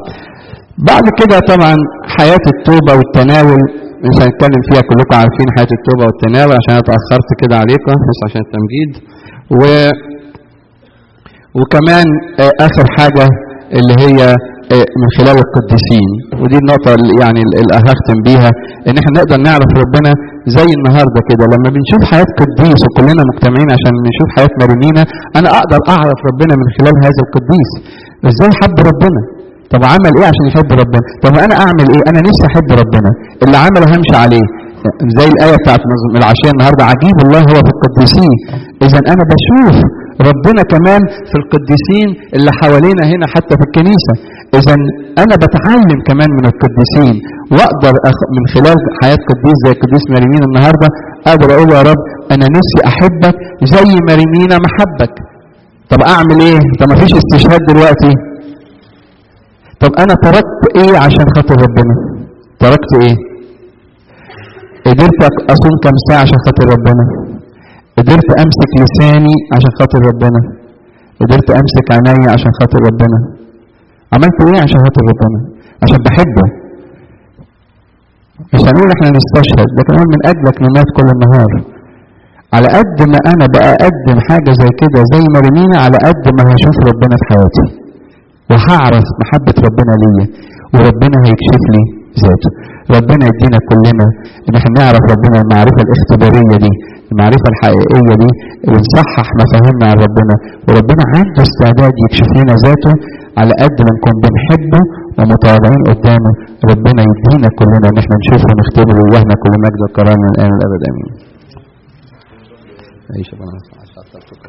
[0.89, 1.75] بعد كده طبعا
[2.17, 3.61] حياة التوبة والتناول
[4.07, 8.41] مش هنتكلم فيها كلكم عارفين حياة التوبة والتناول عشان أنا اتاخرت كده عليكم بس عشان
[8.47, 8.91] التمجيد.
[9.59, 9.61] و
[11.59, 12.07] وكمان
[12.67, 13.25] آخر حاجة
[13.77, 14.19] اللي هي
[15.01, 16.09] من خلال القديسين.
[16.41, 18.51] ودي النقطة اللي يعني اللي هختم بيها
[18.87, 20.11] إن إحنا نقدر نعرف ربنا
[20.57, 21.43] زي النهاردة كده.
[21.53, 25.03] لما بنشوف حياة قديس وكلنا مجتمعين عشان نشوف حياة مريمينا
[25.39, 27.69] أنا أقدر أعرف ربنا من خلال هذا القديس.
[28.31, 29.21] إزاي حب ربنا؟
[29.73, 33.09] طب عمل إيه عشان يحب ربنا؟ طب أنا أعمل إيه؟ أنا نفسي أحب ربنا.
[33.43, 34.47] اللي عمله همشي عليه.
[35.17, 35.81] زي الآية بتاعت
[36.19, 38.33] العشية النهاردة عجيب الله هو في القديسين.
[38.85, 39.75] إذا أنا بشوف
[40.29, 44.13] ربنا كمان في القديسين اللي حوالينا هنا حتى في الكنيسة.
[44.59, 44.75] إذا
[45.23, 47.15] أنا بتعلم كمان من القديسين.
[47.53, 50.87] وأقدر أخ من خلال حياة قديس زي قديس مريمين النهاردة
[51.31, 52.01] أقدر أقول يا رب
[52.33, 53.35] أنا نفسي أحبك
[53.73, 55.13] زي مريمينا محبك.
[55.91, 58.11] طب أعمل إيه؟ طب ما فيش استشهاد دلوقتي.
[59.81, 61.93] طب أنا تركت إيه عشان خاطر ربنا؟
[62.59, 63.15] تركت إيه؟
[64.87, 65.21] قدرت
[65.53, 67.03] أصوم كام ساعة عشان خاطر ربنا؟
[67.97, 70.39] قدرت أمسك لساني عشان خاطر ربنا؟
[71.21, 73.17] قدرت أمسك عيني عشان خاطر ربنا؟
[74.13, 75.39] عملت إيه عشان خاطر ربنا؟
[75.83, 76.45] عشان بحبه.
[78.53, 81.51] مش هنقول إحنا نستشهد لكن هو من أجلك نمات كل النهار.
[82.55, 86.75] على قد ما أنا بقى أقدم حاجة زي كده زي مريمينا على قد ما هشوف
[86.89, 87.80] ربنا في حياتي.
[88.51, 90.25] وهعرف محبة ربنا ليا
[90.75, 91.83] وربنا هيكشف لي
[92.23, 92.51] ذاته.
[92.97, 94.07] ربنا يدينا كلنا
[94.47, 96.73] إن إحنا نعرف ربنا المعرفة الاختبارية دي
[97.11, 98.29] المعرفة الحقيقية دي
[98.69, 100.35] ونصحح مفاهيمنا عن ربنا.
[100.67, 102.93] وربنا عنده استعداد يكشف لنا ذاته
[103.39, 104.81] على قد ما نكون بنحبه
[105.17, 106.31] ومتواضعين قدامه.
[106.71, 111.09] ربنا يدينا كلنا إن إحنا نشوفه ونختبره ويهنا كل مجد وكرامه من الآن والابد آمين.
[113.95, 114.43] خطأتك